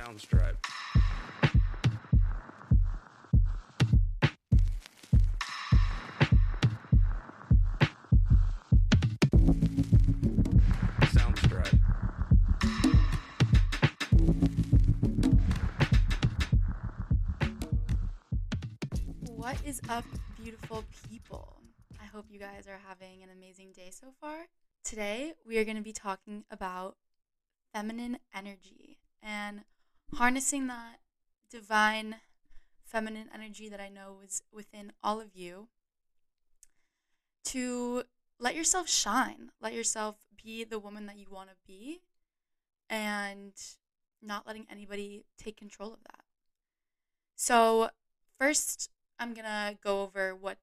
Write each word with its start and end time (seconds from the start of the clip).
Soundstripe. 0.00 0.56
What 19.26 19.56
is 19.66 19.82
up, 19.90 20.04
beautiful 20.42 20.84
people? 21.10 21.60
I 22.00 22.06
hope 22.06 22.24
you 22.30 22.38
guys 22.38 22.66
are 22.66 22.80
having 22.88 23.22
an 23.22 23.28
amazing 23.36 23.72
day 23.72 23.90
so 23.90 24.06
far. 24.18 24.46
Today, 24.82 25.34
we 25.46 25.58
are 25.58 25.64
going 25.64 25.76
to 25.76 25.82
be 25.82 25.92
talking 25.92 26.44
about 26.50 26.96
feminine 27.74 28.18
energy 28.34 28.96
and 29.22 29.60
harnessing 30.14 30.66
that 30.66 31.00
divine 31.50 32.16
feminine 32.84 33.28
energy 33.32 33.68
that 33.68 33.80
I 33.80 33.88
know 33.88 34.18
is 34.24 34.42
within 34.52 34.92
all 35.02 35.20
of 35.20 35.34
you 35.34 35.68
to 37.44 38.04
let 38.38 38.54
yourself 38.54 38.88
shine, 38.88 39.50
let 39.60 39.72
yourself 39.72 40.16
be 40.42 40.64
the 40.64 40.78
woman 40.78 41.06
that 41.06 41.16
you 41.16 41.26
want 41.30 41.50
to 41.50 41.56
be, 41.66 42.00
and 42.88 43.52
not 44.22 44.46
letting 44.46 44.66
anybody 44.70 45.24
take 45.38 45.56
control 45.56 45.92
of 45.92 46.02
that. 46.04 46.24
So, 47.36 47.90
first, 48.38 48.90
I'm 49.18 49.32
to 49.46 49.78
go 49.82 50.02
over 50.02 50.34
what 50.34 50.58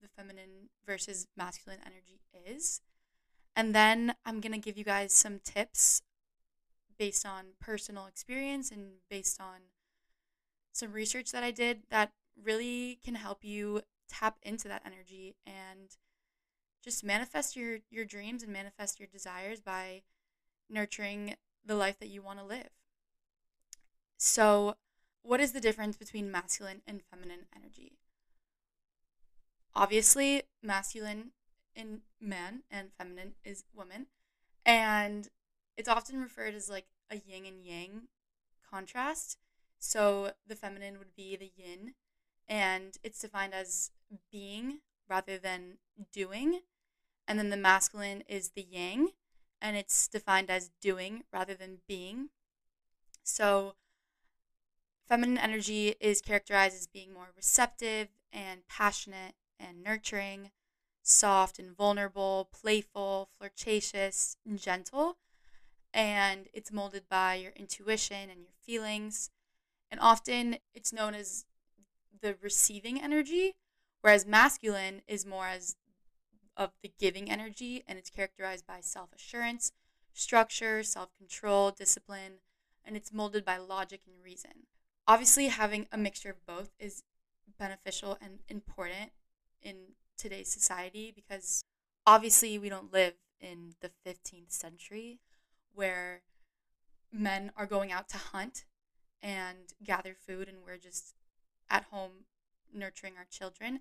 the 0.00 0.08
feminine 0.08 0.70
versus 0.86 1.26
masculine 1.36 1.80
energy 1.84 2.20
is. 2.46 2.80
And 3.54 3.74
then 3.74 4.14
I'm 4.24 4.40
to 4.52 4.58
give 4.58 4.78
you 4.78 4.84
guys 4.84 5.12
some 5.12 5.40
tips 5.42 6.02
based 6.98 7.26
on 7.26 7.54
personal 7.60 8.06
experience 8.06 8.70
and 8.70 8.94
based 9.10 9.40
on 9.40 9.70
some 10.72 10.92
research 10.92 11.32
that 11.32 11.42
I 11.42 11.50
did 11.50 11.82
that 11.90 12.12
really 12.42 12.98
can 13.04 13.14
help 13.14 13.44
you 13.44 13.82
tap 14.08 14.36
into 14.42 14.68
that 14.68 14.82
energy 14.84 15.36
and 15.46 15.96
just 16.82 17.04
manifest 17.04 17.56
your 17.56 17.78
your 17.90 18.04
dreams 18.04 18.42
and 18.42 18.52
manifest 18.52 18.98
your 18.98 19.08
desires 19.10 19.60
by 19.60 20.02
nurturing 20.68 21.36
the 21.64 21.76
life 21.76 21.98
that 21.98 22.08
you 22.08 22.22
want 22.22 22.38
to 22.38 22.44
live. 22.44 22.70
So, 24.16 24.76
what 25.22 25.40
is 25.40 25.52
the 25.52 25.60
difference 25.60 25.96
between 25.96 26.30
masculine 26.30 26.82
and 26.86 27.02
feminine 27.02 27.46
energy? 27.54 27.98
Obviously, 29.74 30.42
masculine 30.62 31.32
in 31.74 32.02
man 32.20 32.62
and 32.70 32.90
feminine 32.98 33.34
is 33.44 33.64
woman. 33.74 34.06
And 34.64 35.28
it's 35.76 35.88
often 35.88 36.20
referred 36.20 36.54
as 36.54 36.68
like 36.68 36.86
a 37.10 37.16
yin 37.16 37.46
and 37.46 37.64
yang 37.64 38.08
contrast. 38.68 39.38
So 39.78 40.32
the 40.46 40.56
feminine 40.56 40.98
would 40.98 41.14
be 41.16 41.36
the 41.36 41.50
yin, 41.56 41.94
and 42.48 42.96
it's 43.02 43.20
defined 43.20 43.54
as 43.54 43.90
being 44.30 44.80
rather 45.08 45.38
than 45.38 45.78
doing. 46.12 46.60
And 47.26 47.38
then 47.38 47.50
the 47.50 47.56
masculine 47.56 48.22
is 48.28 48.50
the 48.50 48.66
yang, 48.68 49.08
and 49.60 49.76
it's 49.76 50.08
defined 50.08 50.50
as 50.50 50.70
doing 50.80 51.24
rather 51.32 51.54
than 51.54 51.78
being. 51.86 52.30
So 53.22 53.74
feminine 55.08 55.38
energy 55.38 55.94
is 56.00 56.20
characterized 56.20 56.76
as 56.76 56.86
being 56.86 57.12
more 57.12 57.30
receptive 57.36 58.08
and 58.32 58.66
passionate 58.68 59.34
and 59.58 59.82
nurturing, 59.82 60.50
soft 61.02 61.58
and 61.58 61.76
vulnerable, 61.76 62.48
playful, 62.52 63.28
flirtatious, 63.36 64.36
and 64.46 64.58
gentle. 64.58 65.18
And 65.94 66.48
it's 66.52 66.72
molded 66.72 67.08
by 67.08 67.34
your 67.34 67.52
intuition 67.52 68.30
and 68.30 68.40
your 68.42 68.52
feelings. 68.62 69.30
And 69.90 70.00
often 70.00 70.56
it's 70.74 70.92
known 70.92 71.14
as 71.14 71.44
the 72.20 72.36
receiving 72.40 73.00
energy, 73.02 73.56
whereas 74.00 74.24
masculine 74.26 75.02
is 75.06 75.26
more 75.26 75.46
as 75.46 75.76
of 76.56 76.70
the 76.82 76.92
giving 76.98 77.30
energy 77.30 77.82
and 77.86 77.98
it's 77.98 78.10
characterized 78.10 78.66
by 78.66 78.80
self 78.80 79.10
assurance, 79.14 79.72
structure, 80.12 80.82
self 80.82 81.10
control, 81.16 81.70
discipline, 81.70 82.34
and 82.84 82.96
it's 82.96 83.12
molded 83.12 83.44
by 83.44 83.56
logic 83.56 84.00
and 84.06 84.22
reason. 84.24 84.66
Obviously, 85.06 85.48
having 85.48 85.86
a 85.92 85.98
mixture 85.98 86.30
of 86.30 86.46
both 86.46 86.70
is 86.78 87.02
beneficial 87.58 88.16
and 88.20 88.40
important 88.48 89.12
in 89.62 89.94
today's 90.16 90.48
society 90.48 91.12
because 91.14 91.64
obviously 92.06 92.58
we 92.58 92.68
don't 92.68 92.92
live 92.92 93.14
in 93.40 93.74
the 93.80 93.90
15th 94.06 94.52
century 94.52 95.18
where 95.74 96.22
men 97.12 97.52
are 97.56 97.66
going 97.66 97.92
out 97.92 98.08
to 98.10 98.18
hunt 98.18 98.64
and 99.22 99.74
gather 99.84 100.14
food 100.14 100.48
and 100.48 100.58
we're 100.64 100.78
just 100.78 101.14
at 101.70 101.84
home 101.84 102.24
nurturing 102.72 103.14
our 103.18 103.26
children. 103.30 103.80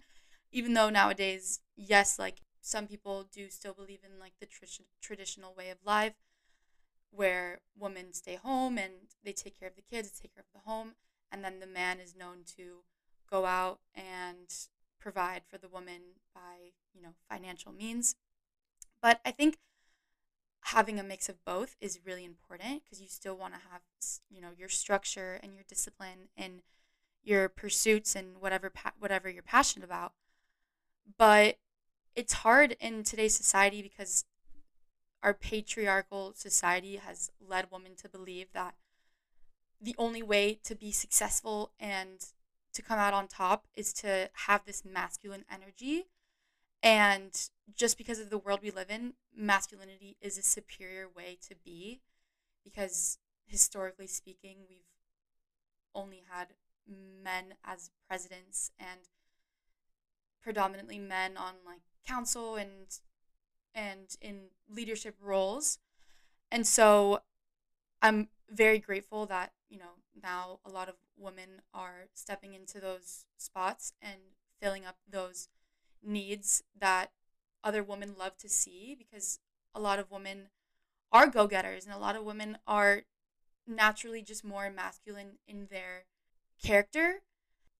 Even 0.51 0.73
though 0.73 0.89
nowadays 0.89 1.61
yes 1.75 2.19
like 2.19 2.41
some 2.61 2.87
people 2.87 3.25
do 3.31 3.49
still 3.49 3.73
believe 3.73 4.01
in 4.03 4.19
like 4.19 4.33
the 4.39 4.45
tr- 4.45 4.65
traditional 5.01 5.53
way 5.55 5.69
of 5.69 5.77
life 5.85 6.13
where 7.11 7.59
women 7.77 8.13
stay 8.13 8.35
home 8.35 8.77
and 8.77 8.93
they 9.23 9.33
take 9.33 9.59
care 9.59 9.67
of 9.67 9.75
the 9.75 9.81
kids 9.81 10.11
take 10.11 10.33
care 10.33 10.43
of 10.43 10.53
the 10.53 10.69
home 10.69 10.93
and 11.31 11.43
then 11.43 11.59
the 11.59 11.67
man 11.67 11.99
is 11.99 12.15
known 12.15 12.37
to 12.57 12.83
go 13.29 13.45
out 13.45 13.79
and 13.95 14.53
provide 14.99 15.41
for 15.49 15.57
the 15.57 15.67
woman 15.69 16.01
by 16.33 16.71
you 16.93 17.01
know 17.01 17.13
financial 17.29 17.71
means. 17.71 18.15
But 19.01 19.21
i 19.25 19.31
think 19.31 19.57
having 20.65 20.99
a 20.99 21.03
mix 21.03 21.27
of 21.27 21.43
both 21.43 21.75
is 21.81 21.99
really 22.05 22.23
important 22.23 22.83
because 22.83 23.01
you 23.01 23.07
still 23.07 23.35
want 23.35 23.53
to 23.53 23.59
have 23.71 23.81
you 24.29 24.41
know 24.41 24.49
your 24.57 24.69
structure 24.69 25.39
and 25.41 25.53
your 25.53 25.63
discipline 25.67 26.29
and 26.37 26.61
your 27.23 27.49
pursuits 27.49 28.15
and 28.15 28.39
whatever 28.39 28.69
pa- 28.69 28.93
whatever 28.99 29.29
you're 29.29 29.43
passionate 29.43 29.85
about 29.85 30.13
but 31.17 31.57
it's 32.15 32.33
hard 32.33 32.75
in 32.79 33.03
today's 33.03 33.35
society 33.35 33.81
because 33.81 34.25
our 35.23 35.33
patriarchal 35.33 36.33
society 36.35 36.97
has 36.97 37.31
led 37.45 37.67
women 37.71 37.95
to 37.95 38.09
believe 38.09 38.47
that 38.53 38.75
the 39.79 39.95
only 39.97 40.21
way 40.21 40.59
to 40.63 40.75
be 40.75 40.91
successful 40.91 41.71
and 41.79 42.25
to 42.73 42.81
come 42.81 42.99
out 42.99 43.13
on 43.13 43.27
top 43.27 43.67
is 43.75 43.93
to 43.93 44.29
have 44.45 44.65
this 44.65 44.83
masculine 44.85 45.45
energy. 45.51 46.07
And 46.83 47.49
just 47.75 47.97
because 47.97 48.19
of 48.19 48.29
the 48.29 48.37
world 48.37 48.59
we 48.61 48.71
live 48.71 48.89
in, 48.89 49.13
masculinity 49.35 50.17
is 50.21 50.37
a 50.37 50.41
superior 50.41 51.07
way 51.07 51.37
to 51.47 51.55
be 51.63 52.01
because 52.63 53.17
historically 53.45 54.07
speaking, 54.07 54.57
we've 54.69 54.79
only 55.93 56.23
had 56.29 56.49
men 56.87 57.55
as 57.63 57.91
presidents 58.07 58.71
and 58.79 59.01
predominantly 60.41 60.97
men 60.97 61.37
on 61.37 61.53
like 61.65 61.81
council 62.05 62.55
and 62.55 62.99
and 63.73 64.17
in 64.21 64.47
leadership 64.69 65.15
roles. 65.21 65.79
And 66.51 66.67
so 66.67 67.21
I'm 68.01 68.29
very 68.49 68.79
grateful 68.79 69.25
that, 69.27 69.53
you 69.69 69.77
know, 69.79 69.93
now 70.21 70.59
a 70.65 70.69
lot 70.69 70.89
of 70.89 70.95
women 71.17 71.61
are 71.73 72.07
stepping 72.13 72.53
into 72.53 72.79
those 72.79 73.25
spots 73.37 73.93
and 74.01 74.19
filling 74.59 74.85
up 74.85 74.97
those 75.09 75.47
needs 76.03 76.63
that 76.79 77.11
other 77.63 77.83
women 77.83 78.15
love 78.17 78.37
to 78.37 78.49
see 78.49 78.95
because 78.97 79.39
a 79.73 79.79
lot 79.79 79.99
of 79.99 80.11
women 80.11 80.49
are 81.11 81.27
go-getters 81.27 81.85
and 81.85 81.93
a 81.93 81.99
lot 81.99 82.15
of 82.15 82.23
women 82.23 82.57
are 82.65 83.03
naturally 83.67 84.21
just 84.21 84.43
more 84.43 84.69
masculine 84.69 85.37
in 85.47 85.67
their 85.69 86.05
character 86.63 87.21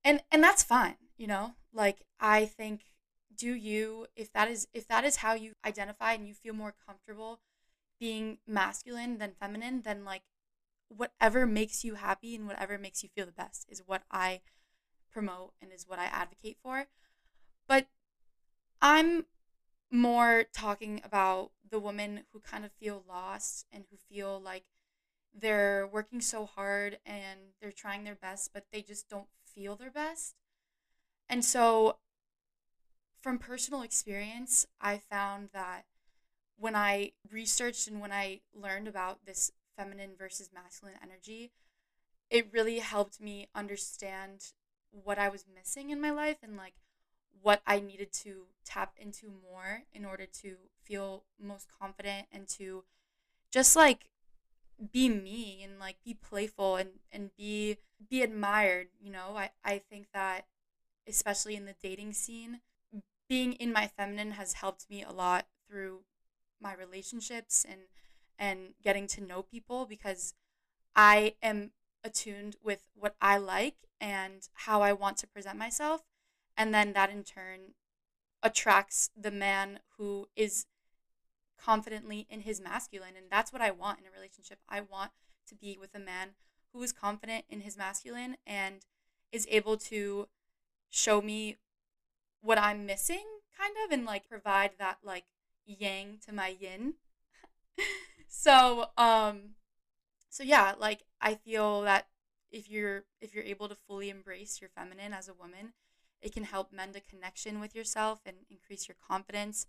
and 0.04 0.22
and 0.32 0.44
that's 0.44 0.64
fine 0.64 0.96
you 1.18 1.28
know 1.28 1.54
like 1.74 2.06
i 2.20 2.46
think 2.46 2.82
do 3.36 3.54
you 3.54 4.06
if 4.16 4.32
that 4.34 4.50
is 4.50 4.68
if 4.74 4.88
that 4.88 5.04
is 5.04 5.18
how 5.18 5.34
you 5.34 5.54
identify 5.66 6.14
and 6.14 6.28
you 6.28 6.34
feel 6.34 6.54
more 6.54 6.74
comfortable 6.86 7.40
being 8.00 8.38
masculine 8.48 9.18
than 9.18 9.32
feminine 9.40 9.82
then 9.84 10.06
like 10.06 10.24
whatever 10.96 11.46
makes 11.46 11.84
you 11.84 11.96
happy 11.96 12.36
and 12.36 12.48
whatever 12.48 12.78
makes 12.78 13.04
you 13.04 13.10
feel 13.16 13.26
the 13.26 13.32
best 13.32 13.66
is 13.70 13.84
what 13.86 14.04
I 14.12 14.42
promote 15.12 15.54
and 15.62 15.72
is 15.72 15.88
what 15.88 16.00
I 16.00 16.06
advocate 16.06 16.58
for. 16.62 16.88
But 17.68 17.88
I'm 18.82 19.26
more 19.92 20.46
talking 20.54 21.02
about 21.04 21.52
the 21.70 21.80
women 21.80 22.24
who 22.32 22.40
kind 22.40 22.66
of 22.66 22.72
feel 22.72 23.04
lost 23.08 23.66
and 23.72 23.86
who 23.90 23.98
feel 23.98 24.40
like 24.40 24.64
they're 25.34 25.88
working 25.88 26.22
so 26.22 26.46
hard 26.46 26.98
and 27.06 27.40
they're 27.62 27.72
trying 27.72 28.04
their 28.04 28.16
best, 28.16 28.52
but 28.54 28.66
they 28.72 28.82
just 28.82 29.10
don't 29.10 29.28
feel 29.46 29.76
their 29.76 29.92
best. 29.92 30.36
And 31.30 31.46
so, 31.46 31.98
from 33.22 33.38
personal 33.38 33.84
experience, 33.84 34.66
I 34.82 34.98
found 34.98 35.50
that 35.54 35.86
when 36.58 36.76
I 36.76 37.14
researched 37.32 37.88
and 37.88 38.02
when 38.02 38.12
I 38.12 38.42
learned 38.54 38.88
about 38.88 39.26
this 39.26 39.52
feminine 39.78 40.12
versus 40.18 40.50
masculine 40.54 40.98
energy, 41.02 41.52
it 42.30 42.52
really 42.52 42.80
helped 42.80 43.22
me 43.22 43.48
understand 43.56 44.54
what 44.92 45.18
I 45.18 45.30
was 45.30 45.46
missing 45.54 45.90
in 45.90 46.02
my 46.02 46.12
life 46.12 46.38
and 46.44 46.58
like 46.58 46.74
what 47.42 47.62
I 47.66 47.80
needed 47.80 48.12
to 48.14 48.48
tap 48.66 48.94
into 48.98 49.28
more 49.30 49.84
in 49.94 50.06
order 50.06 50.26
to 50.42 50.58
feel 50.84 51.24
most 51.40 51.68
confident 51.80 52.28
and 52.32 52.48
to 52.50 52.84
just 53.52 53.76
like 53.76 54.10
be 54.92 55.10
me 55.10 55.62
and 55.64 55.80
like 55.80 55.98
be 56.04 56.14
playful 56.14 56.76
and, 56.76 56.92
and 57.12 57.32
be 57.38 57.78
be 58.10 58.22
admired, 58.24 58.90
you 59.00 59.12
know? 59.12 59.36
I 59.38 59.52
I 59.64 59.80
think 59.80 60.08
that 60.14 60.48
especially 61.08 61.56
in 61.56 61.66
the 61.66 61.76
dating 61.82 62.14
scene, 62.14 62.62
being 63.30 63.54
in 63.54 63.74
my 63.74 63.88
feminine 63.88 64.32
has 64.32 64.54
helped 64.54 64.90
me 64.90 65.04
a 65.04 65.12
lot 65.12 65.48
through 65.68 66.02
my 66.62 66.74
relationships 66.74 67.66
and 67.68 67.82
and 68.40 68.74
getting 68.84 69.08
to 69.08 69.22
know 69.22 69.44
people 69.44 69.86
because 69.86 70.34
I 70.96 71.36
am 71.44 71.72
attuned 72.04 72.56
with 72.64 72.84
what 72.96 73.16
I 73.22 73.38
like 73.38 73.78
and 74.00 74.48
how 74.54 74.82
I 74.82 74.94
want 74.94 75.18
to 75.18 75.28
present 75.28 75.58
myself 75.58 76.04
and 76.62 76.76
then 76.76 76.94
that 76.94 77.10
in 77.10 77.24
turn 77.24 77.74
attracts 78.44 79.10
the 79.20 79.32
man 79.32 79.80
who 79.98 80.28
is 80.36 80.68
confidently 81.60 82.28
in 82.30 82.42
his 82.42 82.62
masculine 82.62 83.16
and 83.18 83.26
that's 83.32 83.52
what 83.52 83.64
I 83.64 83.72
want 83.72 84.00
in 84.00 84.06
a 84.06 84.12
relationship. 84.16 84.60
I 84.70 84.82
want 84.82 85.12
to 85.48 85.56
be 85.56 85.76
with 85.80 85.96
a 85.96 86.00
man 86.00 86.30
who 86.72 86.84
is 86.84 86.92
confident 86.92 87.46
in 87.50 87.62
his 87.62 87.80
masculine 87.80 88.38
and 88.46 88.86
is 89.32 89.48
able 89.50 89.76
to 89.78 90.28
show 90.92 91.20
me 91.20 91.58
what 92.42 92.60
I'm 92.60 92.86
missing 92.86 93.26
kind 93.60 93.74
of 93.84 93.92
and 93.92 94.06
like 94.06 94.30
provide 94.30 94.74
that 94.78 95.00
like 95.04 95.26
yang 95.66 96.20
to 96.28 96.32
my 96.32 96.56
yin. 96.60 96.94
so, 98.28 98.86
um 98.98 99.56
so 100.30 100.44
yeah, 100.44 100.76
like 100.78 101.06
I 101.20 101.34
feel 101.34 101.82
that 101.82 102.06
if 102.52 102.70
you're 102.70 103.06
if 103.20 103.34
you're 103.34 103.44
able 103.44 103.68
to 103.68 103.76
fully 103.88 104.12
embrace 104.12 104.62
your 104.62 104.70
feminine 104.70 105.12
as 105.12 105.28
a 105.28 105.34
woman, 105.34 105.74
it 106.22 106.34
can 106.34 106.44
help 106.44 106.72
mend 106.72 106.96
a 106.96 107.02
connection 107.02 107.60
with 107.60 107.76
yourself 107.76 108.22
and 108.26 108.38
increase 108.50 108.88
your 108.88 108.96
confidence. 109.08 109.66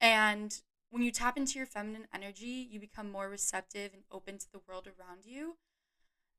And 0.00 0.60
when 0.90 1.02
you 1.02 1.10
tap 1.10 1.36
into 1.36 1.58
your 1.58 1.66
feminine 1.66 2.06
energy, 2.12 2.68
you 2.70 2.80
become 2.80 3.10
more 3.10 3.28
receptive 3.28 3.92
and 3.92 4.02
open 4.10 4.38
to 4.38 4.50
the 4.50 4.60
world 4.68 4.86
around 4.86 5.24
you. 5.24 5.56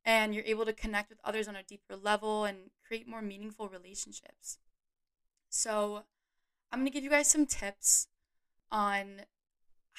And 0.06 0.34
you're 0.34 0.46
able 0.46 0.66
to 0.66 0.74
connect 0.74 1.10
with 1.10 1.20
others 1.24 1.48
on 1.48 1.56
a 1.56 1.64
deeper 1.64 1.96
level 1.96 2.46
and 2.46 2.72
create 2.86 3.08
more 3.08 3.22
meaningful 3.22 3.68
relationships. 3.68 4.58
So, 5.50 6.04
I'm 6.72 6.80
going 6.80 6.88
to 6.88 6.94
give 6.94 7.04
you 7.04 7.10
guys 7.10 7.28
some 7.30 7.46
tips 7.46 8.08
on 8.72 9.22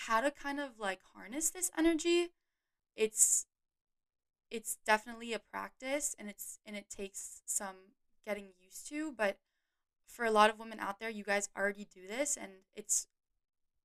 how 0.07 0.21
to 0.21 0.31
kind 0.31 0.61
of 0.61 0.79
like 0.79 1.01
harness 1.15 1.51
this 1.51 1.71
energy. 1.77 2.29
It's 2.97 3.47
it's 4.51 4.79
definitely 4.87 5.33
a 5.33 5.39
practice 5.39 6.15
and 6.19 6.29
it's 6.29 6.59
and 6.65 6.77
it 6.77 6.89
takes 6.89 7.43
some 7.47 7.77
getting 8.29 8.49
used 8.63 8.87
to, 8.91 9.13
but 9.17 9.39
for 10.07 10.25
a 10.25 10.31
lot 10.31 10.51
of 10.51 10.59
women 10.59 10.81
out 10.81 11.01
there, 11.01 11.09
you 11.09 11.25
guys 11.25 11.49
already 11.57 11.87
do 11.95 12.01
this 12.07 12.37
and 12.37 12.53
it's 12.77 13.07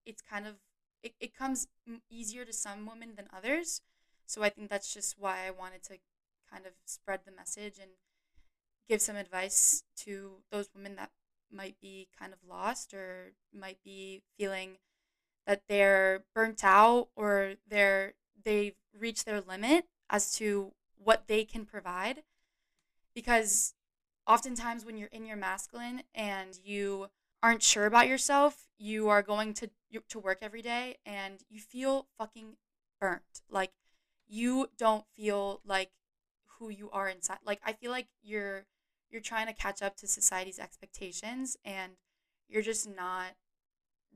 it's 0.05 0.21
kind 0.21 0.45
of 0.45 0.55
it, 1.01 1.13
it 1.19 1.33
comes 1.33 1.67
easier 2.09 2.43
to 2.43 2.53
some 2.53 2.85
women 2.85 3.13
than 3.15 3.27
others. 3.35 3.81
So 4.25 4.43
I 4.43 4.49
think 4.49 4.69
that's 4.69 4.93
just 4.93 5.15
why 5.17 5.47
I 5.47 5.51
wanted 5.51 5.83
to 5.83 5.97
kind 6.51 6.65
of 6.65 6.73
spread 6.85 7.21
the 7.25 7.31
message 7.31 7.77
and 7.81 7.91
give 8.89 9.01
some 9.01 9.15
advice 9.15 9.83
to 9.97 10.41
those 10.51 10.69
women 10.75 10.95
that 10.95 11.11
might 11.51 11.75
be 11.81 12.07
kind 12.19 12.33
of 12.33 12.39
lost 12.47 12.93
or 12.93 13.31
might 13.53 13.77
be 13.83 14.23
feeling 14.37 14.77
that 15.45 15.61
they're 15.67 16.23
burnt 16.33 16.63
out 16.63 17.09
or 17.15 17.53
they're 17.69 18.13
they've 18.43 18.75
reached 18.97 19.25
their 19.25 19.41
limit 19.41 19.85
as 20.09 20.31
to 20.33 20.71
what 21.01 21.27
they 21.27 21.43
can 21.43 21.65
provide 21.65 22.23
because 23.13 23.73
oftentimes 24.27 24.85
when 24.85 24.97
you're 24.97 25.09
in 25.09 25.25
your 25.25 25.37
masculine 25.37 26.03
and 26.15 26.59
you 26.63 27.07
aren't 27.41 27.63
sure 27.63 27.85
about 27.85 28.07
yourself, 28.07 28.67
you 28.77 29.09
are 29.09 29.21
going 29.21 29.53
to 29.55 29.69
to 30.09 30.19
work 30.19 30.39
every 30.41 30.61
day 30.61 30.97
and 31.05 31.43
you 31.49 31.59
feel 31.59 32.07
fucking 32.17 32.55
burnt. 32.99 33.41
Like 33.49 33.71
you 34.27 34.69
don't 34.77 35.05
feel 35.15 35.61
like 35.65 35.91
who 36.57 36.69
you 36.69 36.89
are 36.91 37.09
inside. 37.09 37.39
Like 37.45 37.61
I 37.65 37.73
feel 37.73 37.91
like 37.91 38.07
you're 38.21 38.65
you're 39.11 39.21
trying 39.21 39.47
to 39.47 39.53
catch 39.53 39.81
up 39.81 39.95
to 39.97 40.07
society's 40.07 40.57
expectations 40.57 41.57
and 41.63 41.93
you're 42.49 42.63
just 42.63 42.89
not 42.89 43.35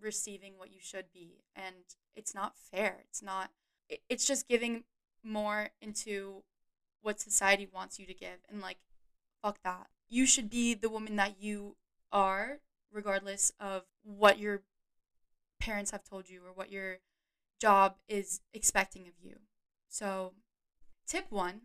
receiving 0.02 0.54
what 0.58 0.72
you 0.72 0.80
should 0.82 1.06
be 1.14 1.44
and 1.56 1.76
it's 2.16 2.34
not 2.34 2.54
fair. 2.58 3.04
It's 3.08 3.22
not 3.22 3.52
it's 4.10 4.26
just 4.26 4.48
giving 4.48 4.84
more 5.24 5.70
into 5.82 6.44
what 7.02 7.20
society 7.20 7.68
wants 7.72 8.00
you 8.00 8.06
to 8.06 8.14
give 8.14 8.40
and 8.50 8.62
like 8.62 8.78
fuck 9.42 9.60
that. 9.64 9.88
You 10.10 10.26
should 10.26 10.50
be 10.50 10.74
the 10.74 10.90
woman 10.90 11.16
that 11.18 11.42
you 11.42 11.76
are 12.12 12.60
regardless 12.92 13.52
of 13.60 13.84
what 14.04 14.40
your 14.40 14.62
parents 15.60 15.92
have 15.92 16.04
told 16.04 16.30
you 16.30 16.42
or 16.46 16.54
what 16.54 16.72
your 16.72 16.98
job 17.60 17.96
is 18.08 18.42
expecting 18.54 19.08
of 19.08 19.14
you. 19.22 19.38
So, 19.90 20.34
tip 21.08 21.26
1 21.30 21.62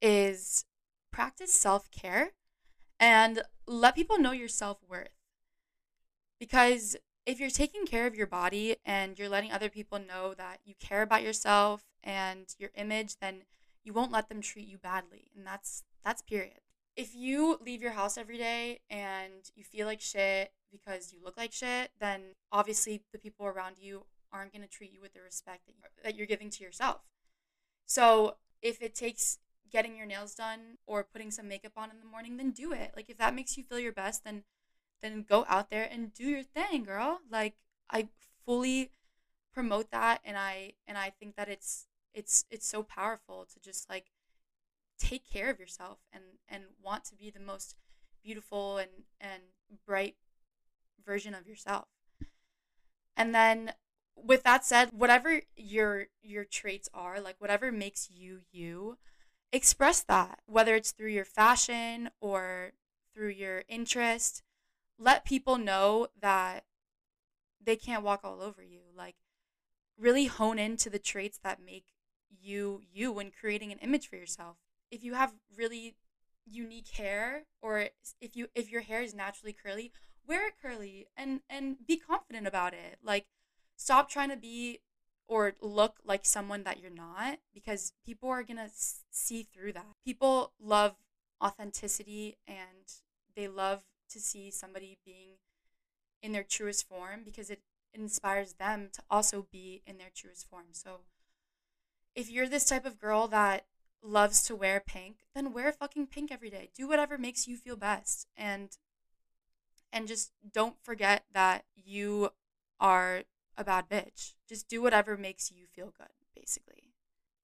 is 0.00 0.64
practice 1.12 1.52
self-care 1.52 2.32
and 2.98 3.42
let 3.66 3.94
people 3.94 4.18
know 4.18 4.32
your 4.32 4.48
self-worth. 4.48 5.08
Because 6.40 6.96
if 7.26 7.38
you're 7.38 7.50
taking 7.50 7.84
care 7.84 8.06
of 8.06 8.14
your 8.14 8.26
body 8.26 8.76
and 8.84 9.18
you're 9.18 9.28
letting 9.28 9.52
other 9.52 9.68
people 9.68 9.98
know 9.98 10.34
that 10.34 10.60
you 10.64 10.74
care 10.80 11.02
about 11.02 11.22
yourself 11.22 11.84
and 12.02 12.54
your 12.58 12.70
image, 12.74 13.16
then 13.20 13.42
you 13.84 13.92
won't 13.92 14.12
let 14.12 14.28
them 14.28 14.40
treat 14.40 14.66
you 14.66 14.78
badly. 14.78 15.30
And 15.36 15.46
that's 15.46 15.82
that's 16.04 16.22
period. 16.22 16.60
If 16.98 17.14
you 17.14 17.60
leave 17.64 17.80
your 17.80 17.92
house 17.92 18.18
every 18.18 18.38
day 18.38 18.80
and 18.90 19.48
you 19.54 19.62
feel 19.62 19.86
like 19.86 20.00
shit 20.00 20.50
because 20.72 21.12
you 21.12 21.20
look 21.24 21.36
like 21.36 21.52
shit, 21.52 21.92
then 22.00 22.34
obviously 22.50 23.02
the 23.12 23.20
people 23.20 23.46
around 23.46 23.76
you 23.78 24.06
aren't 24.32 24.52
going 24.52 24.62
to 24.62 24.68
treat 24.68 24.92
you 24.92 25.00
with 25.00 25.14
the 25.14 25.20
respect 25.20 25.66
that, 25.66 25.74
you, 25.76 25.82
that 26.02 26.16
you're 26.16 26.26
giving 26.26 26.50
to 26.50 26.64
yourself. 26.64 27.02
So 27.86 28.34
if 28.62 28.82
it 28.82 28.96
takes 28.96 29.38
getting 29.70 29.96
your 29.96 30.06
nails 30.06 30.34
done 30.34 30.78
or 30.88 31.04
putting 31.04 31.30
some 31.30 31.46
makeup 31.46 31.74
on 31.76 31.90
in 31.92 32.00
the 32.00 32.04
morning, 32.04 32.36
then 32.36 32.50
do 32.50 32.72
it. 32.72 32.94
Like 32.96 33.08
if 33.08 33.16
that 33.18 33.32
makes 33.32 33.56
you 33.56 33.62
feel 33.62 33.78
your 33.78 33.92
best, 33.92 34.24
then 34.24 34.42
then 35.00 35.24
go 35.28 35.46
out 35.48 35.70
there 35.70 35.88
and 35.88 36.12
do 36.12 36.24
your 36.24 36.42
thing, 36.42 36.82
girl. 36.82 37.20
Like 37.30 37.54
I 37.88 38.08
fully 38.44 38.90
promote 39.54 39.92
that 39.92 40.20
and 40.24 40.36
I 40.36 40.72
and 40.88 40.98
I 40.98 41.10
think 41.10 41.36
that 41.36 41.48
it's 41.48 41.86
it's 42.12 42.44
it's 42.50 42.66
so 42.66 42.82
powerful 42.82 43.46
to 43.52 43.60
just 43.60 43.88
like 43.88 44.06
take 44.98 45.30
care 45.30 45.50
of 45.50 45.58
yourself 45.58 45.98
and 46.12 46.22
and 46.48 46.64
want 46.82 47.04
to 47.04 47.16
be 47.16 47.30
the 47.30 47.40
most 47.40 47.76
beautiful 48.22 48.78
and 48.78 48.90
and 49.20 49.42
bright 49.86 50.16
version 51.04 51.34
of 51.34 51.46
yourself. 51.46 51.88
And 53.16 53.34
then 53.34 53.72
with 54.14 54.42
that 54.42 54.64
said, 54.64 54.90
whatever 54.92 55.42
your 55.56 56.06
your 56.22 56.44
traits 56.44 56.88
are, 56.92 57.20
like 57.20 57.36
whatever 57.38 57.70
makes 57.72 58.08
you 58.10 58.40
you, 58.50 58.98
express 59.52 60.02
that, 60.02 60.40
whether 60.46 60.74
it's 60.74 60.92
through 60.92 61.10
your 61.10 61.24
fashion 61.24 62.10
or 62.20 62.72
through 63.14 63.30
your 63.30 63.64
interest. 63.68 64.42
Let 64.98 65.24
people 65.24 65.58
know 65.58 66.08
that 66.20 66.64
they 67.64 67.76
can't 67.76 68.02
walk 68.02 68.20
all 68.24 68.42
over 68.42 68.62
you. 68.62 68.80
Like 68.96 69.16
really 69.98 70.26
hone 70.26 70.58
into 70.58 70.90
the 70.90 70.98
traits 70.98 71.38
that 71.42 71.64
make 71.64 71.86
you 72.40 72.82
you 72.92 73.12
when 73.12 73.30
creating 73.30 73.72
an 73.72 73.78
image 73.78 74.08
for 74.08 74.16
yourself. 74.16 74.56
If 74.90 75.04
you 75.04 75.14
have 75.14 75.34
really 75.56 75.96
unique 76.46 76.88
hair 76.88 77.44
or 77.60 77.88
if 78.20 78.34
you 78.36 78.48
if 78.54 78.70
your 78.70 78.82
hair 78.82 79.02
is 79.02 79.14
naturally 79.14 79.52
curly, 79.52 79.92
wear 80.26 80.48
it 80.48 80.54
curly 80.60 81.06
and 81.16 81.40
and 81.48 81.86
be 81.86 81.96
confident 81.96 82.46
about 82.46 82.74
it. 82.74 82.98
Like 83.02 83.26
stop 83.76 84.08
trying 84.10 84.30
to 84.30 84.36
be 84.36 84.80
or 85.28 85.52
look 85.60 85.98
like 86.04 86.24
someone 86.24 86.64
that 86.64 86.80
you're 86.80 86.90
not 86.90 87.38
because 87.52 87.92
people 88.04 88.30
are 88.30 88.42
going 88.42 88.56
to 88.56 88.70
see 89.10 89.42
through 89.42 89.72
that. 89.74 89.94
People 90.04 90.52
love 90.58 90.96
authenticity 91.42 92.38
and 92.46 92.92
they 93.36 93.46
love 93.46 93.84
to 94.10 94.18
see 94.18 94.50
somebody 94.50 94.96
being 95.04 95.36
in 96.22 96.32
their 96.32 96.42
truest 96.42 96.88
form 96.88 97.20
because 97.24 97.50
it 97.50 97.60
inspires 97.92 98.54
them 98.54 98.88
to 98.92 99.02
also 99.10 99.46
be 99.52 99.82
in 99.86 99.98
their 99.98 100.10
truest 100.14 100.48
form. 100.48 100.66
So 100.72 101.00
if 102.14 102.30
you're 102.30 102.48
this 102.48 102.64
type 102.64 102.86
of 102.86 102.98
girl 102.98 103.28
that 103.28 103.66
loves 104.02 104.42
to 104.44 104.56
wear 104.56 104.80
pink, 104.80 105.18
then 105.34 105.52
wear 105.52 105.72
fucking 105.72 106.06
pink 106.06 106.30
every 106.30 106.50
day. 106.50 106.70
Do 106.74 106.88
whatever 106.88 107.18
makes 107.18 107.46
you 107.48 107.56
feel 107.56 107.76
best 107.76 108.26
and 108.36 108.76
and 109.92 110.06
just 110.06 110.32
don't 110.52 110.76
forget 110.82 111.24
that 111.32 111.64
you 111.74 112.30
are 112.78 113.22
a 113.56 113.64
bad 113.64 113.88
bitch. 113.88 114.34
Just 114.48 114.68
do 114.68 114.82
whatever 114.82 115.16
makes 115.16 115.50
you 115.50 115.66
feel 115.66 115.92
good, 115.96 116.08
basically. 116.36 116.92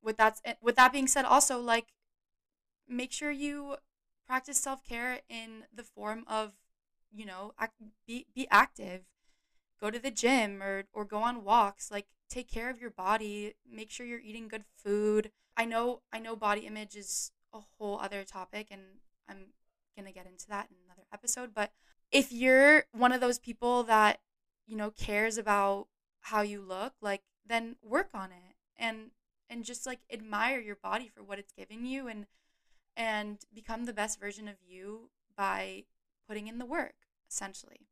With 0.03 0.17
that 0.19 0.41
eh, 0.45 0.55
with 0.63 0.77
that 0.77 0.93
being 0.93 1.09
said 1.09 1.25
also 1.25 1.59
like 1.59 1.87
make 2.89 3.13
sure 3.13 3.31
you 3.31 3.77
practice 4.27 4.59
self-care 4.59 5.21
in 5.29 5.65
the 5.75 5.83
form 5.83 6.25
of, 6.27 6.53
you 7.13 7.25
know, 7.27 7.53
act, 7.59 7.75
be 8.07 8.27
be 8.35 8.47
active. 8.51 9.03
Go 9.81 9.91
to 9.91 9.99
the 9.99 10.11
gym 10.11 10.63
or 10.63 10.85
or 10.93 11.05
go 11.05 11.19
on 11.19 11.45
walks. 11.45 11.91
Like 11.91 12.07
take 12.29 12.51
care 12.51 12.71
of 12.71 12.81
your 12.81 12.91
body, 12.91 13.55
make 13.71 13.91
sure 13.91 14.07
you're 14.07 14.21
eating 14.21 14.49
good 14.49 14.65
food. 14.77 15.31
I 15.57 15.65
know 15.65 16.01
I 16.13 16.19
know 16.19 16.37
body 16.37 16.63
image 16.63 16.97
is 16.97 17.33
a 17.53 17.61
whole 17.79 17.99
other 18.01 18.25
topic 18.25 18.69
and 18.71 18.83
I'm 19.29 19.53
going 19.97 20.07
to 20.07 20.13
get 20.13 20.27
into 20.27 20.49
that 20.49 20.69
in 20.71 20.77
another 20.85 21.07
episode, 21.13 21.55
but 21.55 21.73
if 22.11 22.33
you're 22.33 22.85
one 22.93 23.13
of 23.13 23.21
those 23.21 23.39
people 23.39 23.83
that, 23.85 24.21
you 24.67 24.77
know, 24.77 24.91
cares 24.91 25.39
about 25.39 25.87
how 26.21 26.43
you 26.43 26.61
look, 26.61 26.95
like 27.01 27.23
then 27.47 27.77
work 27.83 28.11
on 28.15 28.31
it 28.31 28.57
and 28.77 29.11
and 29.49 29.65
just 29.65 29.87
like 29.87 30.01
admire 30.13 30.59
your 30.59 30.77
body 30.77 31.09
for 31.15 31.23
what 31.23 31.39
it's 31.39 31.53
giving 31.53 31.85
you 31.85 32.09
and 32.09 32.27
and 32.97 33.39
become 33.53 33.85
the 33.85 33.93
best 33.93 34.21
version 34.21 34.49
of 34.49 34.57
you 34.67 35.11
by 35.37 35.85
putting 36.29 36.47
in 36.47 36.59
the 36.59 36.67
work, 36.67 36.95
essentially. 37.29 37.89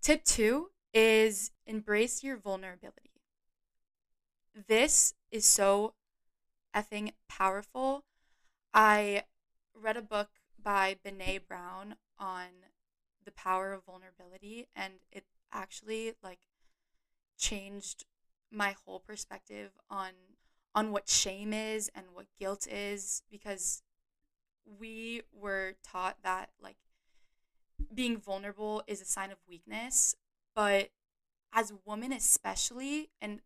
Tip 0.00 0.24
two 0.24 0.70
is 0.94 1.50
embrace 1.66 2.22
your 2.22 2.36
vulnerability. 2.36 3.10
This 4.68 5.14
is 5.30 5.44
so 5.44 5.94
effing 6.74 7.12
powerful. 7.28 8.04
I 8.72 9.24
read 9.74 9.96
a 9.96 10.02
book 10.02 10.28
by 10.62 10.96
Brene 11.04 11.46
Brown 11.46 11.96
on 12.18 12.46
the 13.24 13.30
power 13.32 13.72
of 13.72 13.84
vulnerability 13.84 14.66
and 14.74 14.94
it 15.10 15.24
actually 15.52 16.14
like 16.22 16.38
changed 17.38 18.04
my 18.50 18.74
whole 18.84 19.00
perspective 19.00 19.70
on 19.90 20.10
on 20.74 20.92
what 20.92 21.08
shame 21.08 21.52
is 21.52 21.90
and 21.94 22.06
what 22.12 22.26
guilt 22.38 22.66
is 22.70 23.22
because 23.30 23.82
we 24.78 25.22
were 25.32 25.74
taught 25.82 26.16
that 26.22 26.50
like 26.62 26.76
being 27.92 28.16
vulnerable 28.16 28.82
is 28.86 29.00
a 29.00 29.04
sign 29.04 29.30
of 29.30 29.38
weakness 29.48 30.14
but 30.54 30.90
as 31.52 31.72
women 31.84 32.12
especially 32.12 33.10
and 33.20 33.40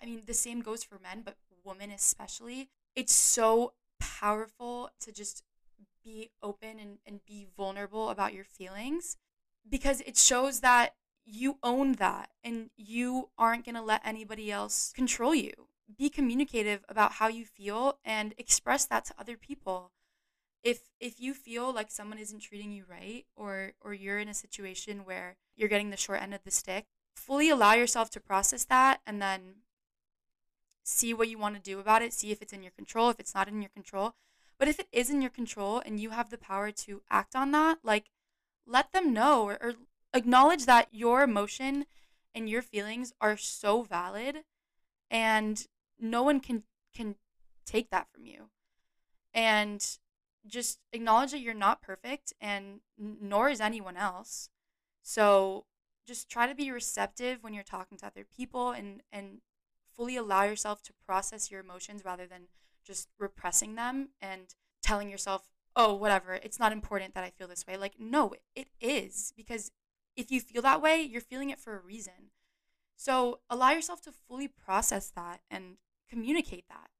i 0.00 0.06
mean 0.06 0.22
the 0.26 0.34
same 0.34 0.60
goes 0.60 0.84
for 0.84 0.98
men 0.98 1.22
but 1.24 1.36
women 1.64 1.90
especially 1.90 2.68
it's 2.94 3.14
so 3.14 3.72
powerful 3.98 4.90
to 5.00 5.12
just 5.12 5.44
be 6.02 6.30
open 6.42 6.78
and, 6.80 6.98
and 7.06 7.20
be 7.26 7.46
vulnerable 7.56 8.08
about 8.08 8.34
your 8.34 8.44
feelings 8.44 9.16
because 9.68 10.00
it 10.02 10.16
shows 10.16 10.60
that 10.60 10.94
you 11.24 11.58
own 11.62 11.94
that 11.94 12.30
and 12.42 12.70
you 12.76 13.28
aren't 13.38 13.64
going 13.64 13.74
to 13.74 13.82
let 13.82 14.04
anybody 14.04 14.50
else 14.50 14.92
control 14.94 15.34
you. 15.34 15.52
Be 15.96 16.08
communicative 16.08 16.84
about 16.88 17.12
how 17.12 17.28
you 17.28 17.44
feel 17.44 17.98
and 18.04 18.34
express 18.38 18.84
that 18.86 19.04
to 19.06 19.14
other 19.18 19.36
people. 19.36 19.92
If 20.62 20.90
if 21.00 21.20
you 21.20 21.32
feel 21.34 21.72
like 21.72 21.90
someone 21.90 22.18
isn't 22.18 22.42
treating 22.42 22.70
you 22.70 22.84
right 22.88 23.24
or 23.34 23.72
or 23.80 23.94
you're 23.94 24.18
in 24.18 24.28
a 24.28 24.34
situation 24.34 25.04
where 25.04 25.36
you're 25.56 25.70
getting 25.70 25.90
the 25.90 25.96
short 25.96 26.22
end 26.22 26.34
of 26.34 26.44
the 26.44 26.50
stick, 26.50 26.86
fully 27.14 27.48
allow 27.48 27.72
yourself 27.72 28.10
to 28.10 28.20
process 28.20 28.64
that 28.66 29.00
and 29.06 29.22
then 29.22 29.40
see 30.82 31.14
what 31.14 31.28
you 31.28 31.38
want 31.38 31.54
to 31.56 31.60
do 31.60 31.78
about 31.78 32.02
it, 32.02 32.12
see 32.12 32.30
if 32.30 32.42
it's 32.42 32.52
in 32.52 32.62
your 32.62 32.72
control, 32.72 33.10
if 33.10 33.20
it's 33.20 33.34
not 33.34 33.48
in 33.48 33.62
your 33.62 33.70
control. 33.70 34.14
But 34.58 34.68
if 34.68 34.78
it 34.78 34.88
is 34.92 35.08
in 35.08 35.22
your 35.22 35.30
control 35.30 35.82
and 35.84 35.98
you 35.98 36.10
have 36.10 36.30
the 36.30 36.38
power 36.38 36.70
to 36.70 37.02
act 37.10 37.34
on 37.34 37.50
that, 37.52 37.78
like 37.82 38.10
let 38.66 38.92
them 38.92 39.12
know 39.12 39.44
or, 39.44 39.58
or 39.60 39.74
acknowledge 40.12 40.66
that 40.66 40.88
your 40.92 41.22
emotion 41.22 41.86
and 42.34 42.48
your 42.48 42.62
feelings 42.62 43.12
are 43.20 43.36
so 43.36 43.82
valid 43.82 44.44
and 45.10 45.66
no 45.98 46.22
one 46.22 46.40
can 46.40 46.62
can 46.94 47.16
take 47.66 47.90
that 47.90 48.08
from 48.12 48.26
you 48.26 48.50
and 49.34 49.98
just 50.46 50.78
acknowledge 50.92 51.30
that 51.30 51.40
you're 51.40 51.54
not 51.54 51.82
perfect 51.82 52.32
and 52.40 52.80
nor 52.98 53.48
is 53.48 53.60
anyone 53.60 53.96
else 53.96 54.48
so 55.02 55.64
just 56.06 56.28
try 56.28 56.46
to 56.46 56.54
be 56.54 56.70
receptive 56.70 57.42
when 57.42 57.54
you're 57.54 57.62
talking 57.62 57.98
to 57.98 58.06
other 58.06 58.24
people 58.24 58.70
and 58.70 59.02
and 59.12 59.38
fully 60.00 60.16
allow 60.16 60.44
yourself 60.44 60.82
to 60.82 60.92
process 61.04 61.50
your 61.50 61.60
emotions 61.60 62.04
rather 62.06 62.26
than 62.26 62.44
just 62.86 63.08
repressing 63.18 63.74
them 63.74 64.08
and 64.22 64.54
telling 64.82 65.10
yourself 65.10 65.50
oh 65.76 65.92
whatever 65.94 66.32
it's 66.32 66.58
not 66.58 66.72
important 66.72 67.12
that 67.14 67.22
i 67.22 67.28
feel 67.28 67.46
this 67.46 67.66
way 67.66 67.76
like 67.76 68.00
no 68.00 68.32
it 68.56 68.68
is 68.80 69.34
because 69.36 69.70
if 70.16 70.30
you 70.30 70.40
feel 70.40 70.62
that 70.62 70.82
way, 70.82 71.02
you're 71.02 71.20
feeling 71.20 71.50
it 71.50 71.58
for 71.58 71.76
a 71.76 71.80
reason. 71.80 72.30
So 72.96 73.40
allow 73.48 73.70
yourself 73.70 74.02
to 74.02 74.12
fully 74.12 74.48
process 74.48 75.10
that 75.16 75.40
and 75.50 75.76
communicate 76.08 76.68
that. 76.68 76.90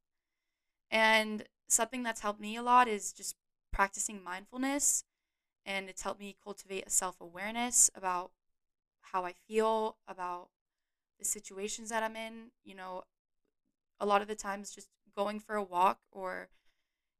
And 0.90 1.44
something 1.68 2.02
that's 2.02 2.20
helped 2.20 2.40
me 2.40 2.56
a 2.56 2.62
lot 2.62 2.88
is 2.88 3.12
just 3.12 3.36
practicing 3.72 4.22
mindfulness. 4.22 5.04
And 5.66 5.88
it's 5.88 6.02
helped 6.02 6.20
me 6.20 6.36
cultivate 6.42 6.86
a 6.86 6.90
self 6.90 7.20
awareness 7.20 7.90
about 7.94 8.30
how 9.02 9.24
I 9.24 9.34
feel, 9.46 9.98
about 10.08 10.48
the 11.20 11.26
situations 11.26 11.90
that 11.90 12.02
I'm 12.04 12.16
in. 12.16 12.52
You 12.64 12.76
know, 12.76 13.04
a 14.00 14.06
lot 14.06 14.22
of 14.22 14.28
the 14.28 14.34
times 14.34 14.70
just 14.74 14.88
going 15.16 15.40
for 15.40 15.54
a 15.56 15.62
walk 15.62 15.98
or 16.12 16.48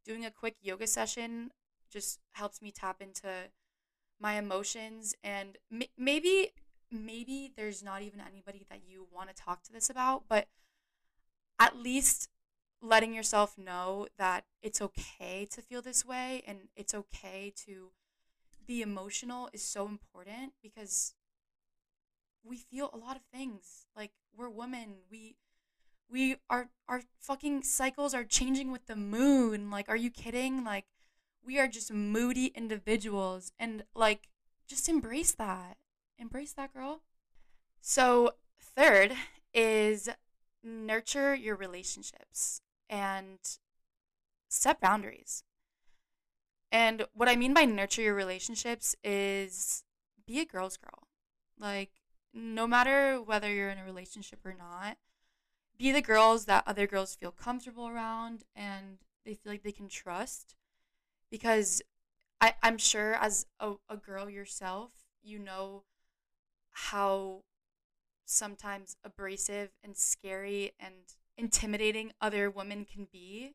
doing 0.04 0.25
a 0.25 0.30
quick 0.30 0.57
yoga 0.62 0.87
session 0.87 1.50
just 1.92 2.21
helps 2.33 2.62
me 2.62 2.73
tap 2.73 3.00
into 3.02 3.28
my 4.21 4.35
emotions 4.35 5.14
and 5.25 5.59
m- 5.73 5.83
maybe 5.99 6.50
maybe 6.90 7.52
there's 7.57 7.83
not 7.83 8.02
even 8.02 8.21
anybody 8.21 8.66
that 8.71 8.80
you 8.87 9.07
want 9.12 9.28
to 9.28 9.35
talk 9.35 9.62
to 9.62 9.73
this 9.73 9.90
about 9.90 10.25
but 10.28 10.49
at 11.59 11.76
least 11.76 12.28
letting 12.83 13.12
yourself 13.12 13.59
know 13.59 14.07
that 14.19 14.45
it's 14.62 14.80
okay 14.80 15.47
to 15.50 15.61
feel 15.61 15.83
this 15.83 16.04
way 16.04 16.42
and 16.47 16.69
it's 16.76 16.95
okay 16.95 17.52
to 17.54 17.90
be 18.66 18.83
emotional 18.83 19.50
is 19.52 19.62
so 19.64 19.87
important 19.88 20.52
because 20.62 21.14
we 22.44 22.56
feel 22.56 22.90
a 22.92 22.97
lot 22.97 23.16
of 23.16 23.23
things 23.32 23.87
like 23.97 24.12
we're 24.37 24.49
women 24.49 24.94
we 25.11 25.37
we 26.11 26.37
are 26.49 26.68
our 26.88 27.02
fucking 27.20 27.62
cycles 27.62 28.14
are 28.14 28.25
changing 28.25 28.73
with 28.73 28.87
the 28.87 28.97
moon 28.97 29.70
like 29.70 29.88
are 29.88 29.97
you 29.97 30.11
kidding? 30.11 30.64
Like 30.64 30.87
we 31.44 31.59
are 31.59 31.68
just 31.68 31.92
moody 31.92 32.47
individuals 32.47 33.52
and 33.59 33.85
like 33.94 34.28
just 34.66 34.88
embrace 34.88 35.32
that 35.32 35.76
embrace 36.18 36.52
that 36.52 36.73
girl. 36.75 37.02
So 37.80 38.32
third 38.61 39.14
is 39.54 40.09
nurture 40.62 41.35
your 41.35 41.56
relationships 41.56 42.61
and 42.88 43.38
set 44.49 44.80
boundaries. 44.80 45.44
And 46.73 47.06
what 47.14 47.28
i 47.28 47.37
mean 47.37 47.54
by 47.54 47.64
nurture 47.64 48.02
your 48.02 48.14
relationships 48.14 48.94
is 49.04 49.85
be 50.26 50.40
a 50.40 50.44
girl's 50.44 50.76
girl. 50.76 51.06
Like 51.59 51.90
no 52.32 52.66
matter 52.66 53.20
whether 53.20 53.52
you're 53.52 53.70
in 53.70 53.78
a 53.78 53.84
relationship 53.84 54.44
or 54.44 54.54
not 54.56 54.96
be 55.78 55.90
the 55.90 56.02
girls 56.02 56.44
that 56.44 56.62
other 56.66 56.87
girls 56.87 57.14
feel 57.14 57.32
comfortable 57.32 57.88
around 57.88 58.44
and 58.54 58.99
they 59.25 59.34
feel 59.34 59.52
like 59.52 59.62
they 59.62 59.72
can 59.72 59.88
trust 59.88 60.54
because 61.30 61.80
I, 62.40 62.54
I'm 62.62 62.78
sure 62.78 63.14
as 63.14 63.46
a, 63.58 63.75
a 63.88 63.96
girl 63.96 64.28
yourself, 64.28 64.90
you 65.22 65.38
know 65.38 65.84
how 66.70 67.42
sometimes 68.25 68.96
abrasive 69.04 69.70
and 69.82 69.96
scary 69.96 70.72
and 70.78 70.94
intimidating 71.37 72.12
other 72.20 72.50
women 72.50 72.84
can 72.84 73.08
be. 73.10 73.54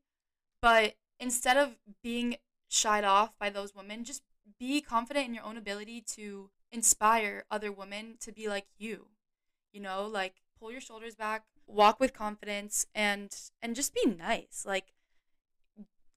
But 0.62 0.96
instead 1.20 1.58
of 1.58 1.76
being 2.04 2.38
shied 2.70 3.04
off 3.04 3.38
by 3.40 3.50
those 3.50 3.76
women, 3.76 4.04
just 4.04 4.24
be 4.60 4.82
confident 4.82 5.28
in 5.28 5.34
your 5.34 5.44
own 5.44 5.58
ability 5.58 6.02
to 6.16 6.50
inspire 6.76 7.46
other 7.50 7.72
women 7.72 8.18
to 8.20 8.32
be 8.32 8.48
like 8.48 8.68
you. 8.78 9.08
You 9.72 9.82
know, 9.82 10.06
like 10.06 10.36
pull 10.60 10.72
your 10.72 10.82
shoulders 10.82 11.16
back, 11.16 11.44
walk 11.66 12.00
with 12.00 12.14
confidence 12.14 12.86
and 12.94 13.36
and 13.62 13.76
just 13.76 13.94
be 13.94 14.06
nice. 14.06 14.64
Like 14.66 14.94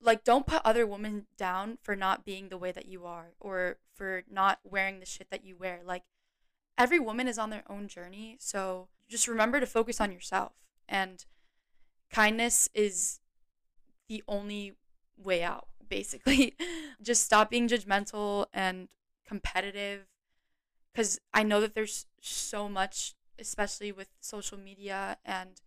like 0.00 0.24
don't 0.24 0.46
put 0.46 0.62
other 0.64 0.86
women 0.86 1.26
down 1.36 1.78
for 1.82 1.96
not 1.96 2.24
being 2.24 2.48
the 2.48 2.58
way 2.58 2.72
that 2.72 2.86
you 2.86 3.04
are 3.04 3.32
or 3.40 3.78
for 3.94 4.22
not 4.30 4.60
wearing 4.64 5.00
the 5.00 5.06
shit 5.06 5.28
that 5.30 5.44
you 5.44 5.56
wear 5.56 5.80
like 5.84 6.04
every 6.76 7.00
woman 7.00 7.26
is 7.26 7.38
on 7.38 7.50
their 7.50 7.64
own 7.68 7.88
journey 7.88 8.36
so 8.38 8.88
just 9.08 9.26
remember 9.26 9.58
to 9.58 9.66
focus 9.66 10.00
on 10.00 10.12
yourself 10.12 10.52
and 10.88 11.24
kindness 12.12 12.68
is 12.74 13.18
the 14.08 14.22
only 14.28 14.74
way 15.16 15.42
out 15.42 15.66
basically 15.88 16.54
just 17.02 17.24
stop 17.24 17.50
being 17.50 17.66
judgmental 17.66 18.46
and 18.52 18.88
competitive 19.26 20.06
because 20.98 21.20
i 21.32 21.44
know 21.44 21.60
that 21.60 21.74
there's 21.74 22.06
so 22.20 22.68
much 22.68 23.14
especially 23.38 23.92
with 23.92 24.08
social 24.20 24.58
media 24.58 25.16
and 25.24 25.60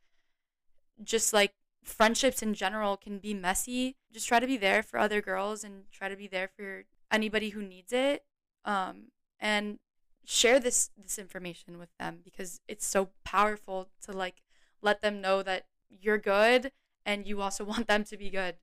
just 1.03 1.31
like 1.33 1.53
friendships 1.83 2.41
in 2.41 2.53
general 2.53 2.97
can 2.97 3.19
be 3.19 3.33
messy. 3.33 3.95
Just 4.11 4.27
try 4.27 4.39
to 4.39 4.47
be 4.47 4.57
there 4.57 4.83
for 4.83 5.00
other 5.00 5.21
girls 5.21 5.63
and 5.63 5.83
try 5.91 6.09
to 6.09 6.15
be 6.15 6.27
there 6.27 6.50
for 6.55 6.83
anybody 7.11 7.50
who 7.50 7.61
needs 7.61 7.91
it. 7.91 8.23
Um, 8.65 9.11
and 9.39 9.79
share 10.23 10.59
this 10.59 10.91
this 10.95 11.17
information 11.17 11.79
with 11.79 11.89
them 11.97 12.19
because 12.23 12.61
it's 12.67 12.85
so 12.85 13.09
powerful 13.23 13.89
to 14.03 14.11
like 14.11 14.43
let 14.81 15.01
them 15.01 15.19
know 15.19 15.41
that 15.41 15.65
you're 15.89 16.19
good 16.19 16.71
and 17.05 17.25
you 17.25 17.41
also 17.41 17.63
want 17.71 17.88
them 17.88 18.03
to 18.05 18.17
be 18.17 18.29
good. 18.29 18.55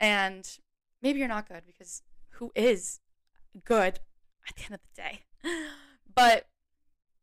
And 0.00 0.48
maybe 1.02 1.18
you're 1.18 1.28
not 1.28 1.48
good 1.48 1.62
because 1.66 2.02
who 2.34 2.50
is 2.54 3.00
good 3.64 4.00
at 4.48 4.56
the 4.56 4.64
end 4.64 4.74
of 4.74 4.80
the 4.82 5.02
day? 5.02 5.20
but 6.14 6.46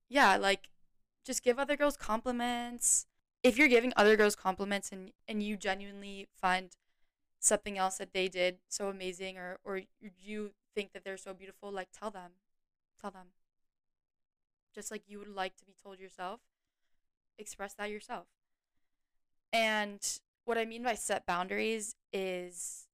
yeah, 0.09 0.37
like 0.37 0.69
just 1.25 1.43
give 1.43 1.59
other 1.59 1.75
girls 1.75 1.97
compliments. 1.97 3.05
If 3.43 3.57
you're 3.57 3.67
giving 3.67 3.93
other 3.95 4.15
girls 4.15 4.35
compliments 4.35 4.91
and 4.91 5.11
and 5.27 5.43
you 5.43 5.57
genuinely 5.57 6.27
find 6.33 6.71
something 7.39 7.77
else 7.77 7.97
that 7.97 8.13
they 8.13 8.27
did 8.27 8.57
so 8.67 8.89
amazing 8.89 9.37
or 9.37 9.59
or 9.63 9.81
you 10.01 10.51
think 10.75 10.93
that 10.93 11.03
they're 11.03 11.17
so 11.17 11.33
beautiful 11.33 11.71
like 11.71 11.89
tell 11.91 12.11
them. 12.11 12.31
Tell 12.99 13.11
them. 13.11 13.27
Just 14.73 14.91
like 14.91 15.03
you 15.07 15.19
would 15.19 15.27
like 15.27 15.55
to 15.57 15.65
be 15.65 15.75
told 15.81 15.99
yourself 15.99 16.41
express 17.37 17.73
that 17.75 17.89
yourself. 17.89 18.25
And 19.53 20.01
what 20.45 20.57
i 20.57 20.65
mean 20.65 20.83
by 20.83 20.95
set 20.95 21.25
boundaries 21.25 21.95
is 22.13 22.87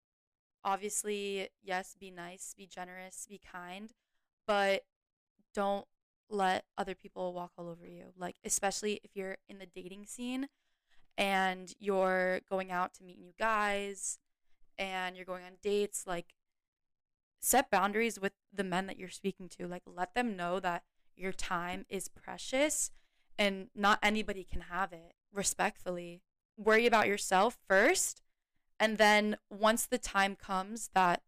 obviously, 0.66 1.50
yes, 1.62 1.96
be 2.00 2.10
nice, 2.10 2.54
be 2.58 2.66
generous, 2.66 3.28
be 3.30 3.40
kind, 3.40 3.92
but 4.48 4.84
don't 5.54 5.86
let 6.30 6.66
other 6.78 6.96
people 6.96 7.34
walk 7.34 7.52
all 7.58 7.70
over 7.70 7.86
you. 7.86 8.06
Like, 8.18 8.36
especially 8.44 9.00
if 9.04 9.12
you're 9.16 9.38
in 9.48 9.60
the 9.60 9.66
dating 9.66 10.06
scene 10.06 10.48
and 11.18 11.74
you're 11.80 12.42
going 12.50 12.72
out 12.72 12.94
to 12.96 13.04
meet 13.04 13.20
new 13.20 13.34
guys 13.38 14.18
and 14.78 15.16
you're 15.16 15.26
going 15.26 15.44
on 15.44 15.54
dates, 15.62 16.06
like, 16.08 16.34
set 17.40 17.70
boundaries 17.70 18.20
with 18.20 18.34
the 18.54 18.64
men 18.64 18.88
that 18.88 18.98
you're 18.98 19.10
speaking 19.10 19.50
to. 19.50 19.68
Like, 19.68 19.84
let 19.86 20.16
them 20.16 20.36
know 20.36 20.60
that 20.60 20.84
your 21.16 21.32
time 21.34 21.86
is 21.90 22.08
precious 22.08 22.90
and 23.38 23.68
not 23.76 24.00
anybody 24.02 24.44
can 24.44 24.62
have 24.62 24.94
it 24.94 25.14
respectfully. 25.32 26.22
Worry 26.58 26.86
about 26.86 27.08
yourself 27.08 27.58
first. 27.68 28.22
And 28.80 28.98
then 28.98 29.38
once 29.50 29.86
the 29.86 29.98
time 29.98 30.36
comes 30.36 30.90
that 30.94 31.22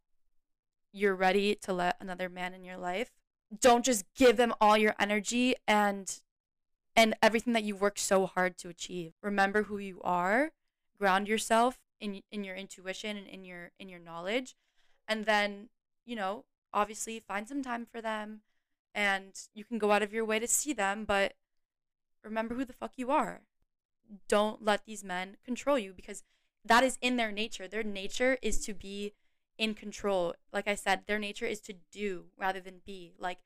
you're 0.91 1.15
ready 1.15 1.55
to 1.55 1.74
let 1.74 1.98
another 2.00 2.29
man 2.29 2.53
in 2.53 2.63
your 2.63 2.77
life, 2.77 3.12
don't 3.59 3.85
just 3.85 4.05
give 4.15 4.38
them 4.38 4.53
all 4.59 4.77
your 4.77 4.95
energy 5.00 5.55
and 5.67 6.21
and 6.95 7.13
everything 7.21 7.53
that 7.53 7.63
you 7.63 7.75
worked 7.75 8.00
so 8.00 8.25
hard 8.25 8.57
to 8.57 8.69
achieve. 8.69 9.13
Remember 9.21 9.63
who 9.63 9.77
you 9.77 10.01
are, 10.03 10.51
ground 10.97 11.27
yourself 11.27 11.79
in 12.00 12.21
in 12.31 12.43
your 12.43 12.55
intuition 12.55 13.17
and 13.17 13.27
in 13.27 13.43
your 13.43 13.71
in 13.79 13.89
your 13.89 14.00
knowledge, 14.00 14.55
and 15.07 15.25
then, 15.25 15.69
you 16.05 16.15
know, 16.15 16.45
obviously 16.74 17.19
find 17.19 17.47
some 17.47 17.63
time 17.63 17.85
for 17.85 18.01
them 18.01 18.41
and 18.95 19.33
you 19.53 19.65
can 19.65 19.77
go 19.77 19.91
out 19.91 20.01
of 20.01 20.13
your 20.13 20.25
way 20.25 20.39
to 20.39 20.47
see 20.47 20.71
them, 20.71 21.03
but 21.03 21.33
remember 22.24 22.55
who 22.55 22.63
the 22.63 22.74
fuck 22.74 22.93
you 22.95 23.12
are. 23.12 23.41
Don't 24.29 24.63
let 24.63 24.85
these 24.85 25.03
men 25.03 25.35
control 25.43 25.77
you 25.77 25.93
because 25.93 26.24
that 26.63 26.83
is 26.83 26.97
in 27.01 27.17
their 27.17 27.31
nature. 27.31 27.67
Their 27.67 27.83
nature 27.83 28.38
is 28.41 28.63
to 28.65 28.74
be 28.74 29.13
in 29.57 29.74
control. 29.74 30.35
Like 30.51 30.67
I 30.67 30.75
said, 30.75 31.03
their 31.05 31.19
nature 31.19 31.45
is 31.45 31.59
to 31.62 31.74
do 31.91 32.25
rather 32.38 32.59
than 32.59 32.81
be. 32.85 33.13
Like 33.17 33.39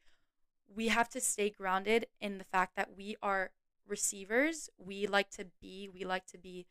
we 0.73 0.89
have 0.89 1.09
to 1.09 1.21
stay 1.21 1.49
grounded 1.49 2.07
in 2.19 2.37
the 2.37 2.43
fact 2.43 2.75
that 2.75 2.95
we 2.95 3.15
are 3.21 3.51
receivers. 3.87 4.69
We 4.77 5.07
like 5.07 5.29
to 5.31 5.47
be, 5.61 5.89
we 5.91 6.03
like 6.03 6.25
to 6.27 6.37
be 6.37 6.67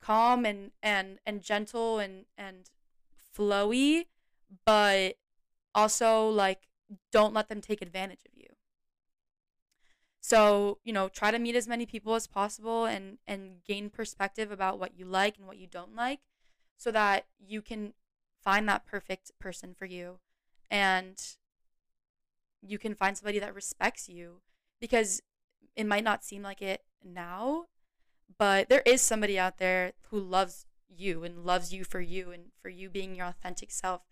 calm 0.00 0.44
and 0.46 0.70
and 0.82 1.18
and 1.26 1.42
gentle 1.42 1.98
and 1.98 2.24
and 2.36 2.70
flowy, 3.36 4.06
but 4.64 5.16
also 5.74 6.28
like 6.28 6.68
don't 7.12 7.34
let 7.34 7.48
them 7.48 7.60
take 7.60 7.82
advantage 7.82 8.24
of 8.26 8.36
you. 8.36 8.48
So, 10.20 10.78
you 10.84 10.92
know, 10.92 11.08
try 11.08 11.30
to 11.30 11.38
meet 11.38 11.56
as 11.56 11.66
many 11.66 11.86
people 11.86 12.14
as 12.14 12.26
possible 12.26 12.84
and 12.84 13.18
and 13.26 13.62
gain 13.64 13.90
perspective 13.90 14.50
about 14.50 14.78
what 14.78 14.98
you 14.98 15.04
like 15.04 15.38
and 15.38 15.46
what 15.46 15.56
you 15.56 15.66
don't 15.66 15.94
like 15.94 16.20
so 16.76 16.90
that 16.90 17.26
you 17.38 17.62
can 17.62 17.94
find 18.42 18.68
that 18.68 18.86
perfect 18.86 19.32
person 19.38 19.74
for 19.74 19.84
you 19.84 20.18
and 20.70 21.36
you 22.62 22.78
can 22.78 22.94
find 22.94 23.16
somebody 23.16 23.38
that 23.38 23.54
respects 23.54 24.08
you 24.08 24.40
because 24.80 25.22
it 25.76 25.86
might 25.86 26.04
not 26.04 26.24
seem 26.24 26.42
like 26.42 26.62
it 26.62 26.82
now, 27.04 27.66
but 28.38 28.68
there 28.68 28.82
is 28.84 29.00
somebody 29.00 29.38
out 29.38 29.58
there 29.58 29.92
who 30.10 30.18
loves 30.20 30.66
you 30.88 31.24
and 31.24 31.44
loves 31.44 31.72
you 31.72 31.84
for 31.84 32.00
you 32.00 32.30
and 32.30 32.46
for 32.60 32.68
you 32.68 32.88
being 32.88 33.14
your 33.14 33.26
authentic 33.26 33.70
self. 33.70 34.02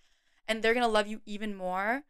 And 0.47 0.63
they're 0.63 0.75
going 0.75 0.87
to 0.87 0.91
love 0.91 1.07
you 1.07 1.21
even 1.27 1.55
more 1.55 2.05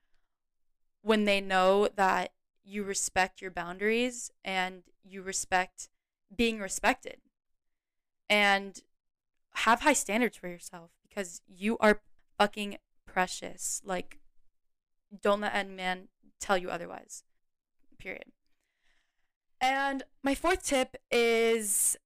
when 1.03 1.25
they 1.25 1.41
know 1.41 1.89
that 1.97 2.33
you 2.65 2.85
respect 2.85 3.41
your 3.41 3.51
boundaries 3.51 4.31
and 4.45 4.83
you 5.03 5.23
respect 5.23 5.89
being 6.35 6.61
respected. 6.61 7.19
And 8.31 8.83
have 9.53 9.81
high 9.81 9.95
standards 9.95 10.37
for 10.37 10.49
yourself 10.49 10.91
because 11.09 11.41
you 11.49 11.79
are 11.79 12.01
fucking 12.39 12.79
precious. 13.07 13.83
Like, 13.85 14.19
don't 15.23 15.41
let 15.41 15.55
any 15.55 15.75
man 15.75 16.09
tell 16.41 16.57
you 16.57 16.71
otherwise. 16.71 17.25
Period. 17.99 18.27
And 19.61 20.05
my 20.23 20.35
fourth 20.35 20.65
tip 20.65 20.97
is 21.11 21.97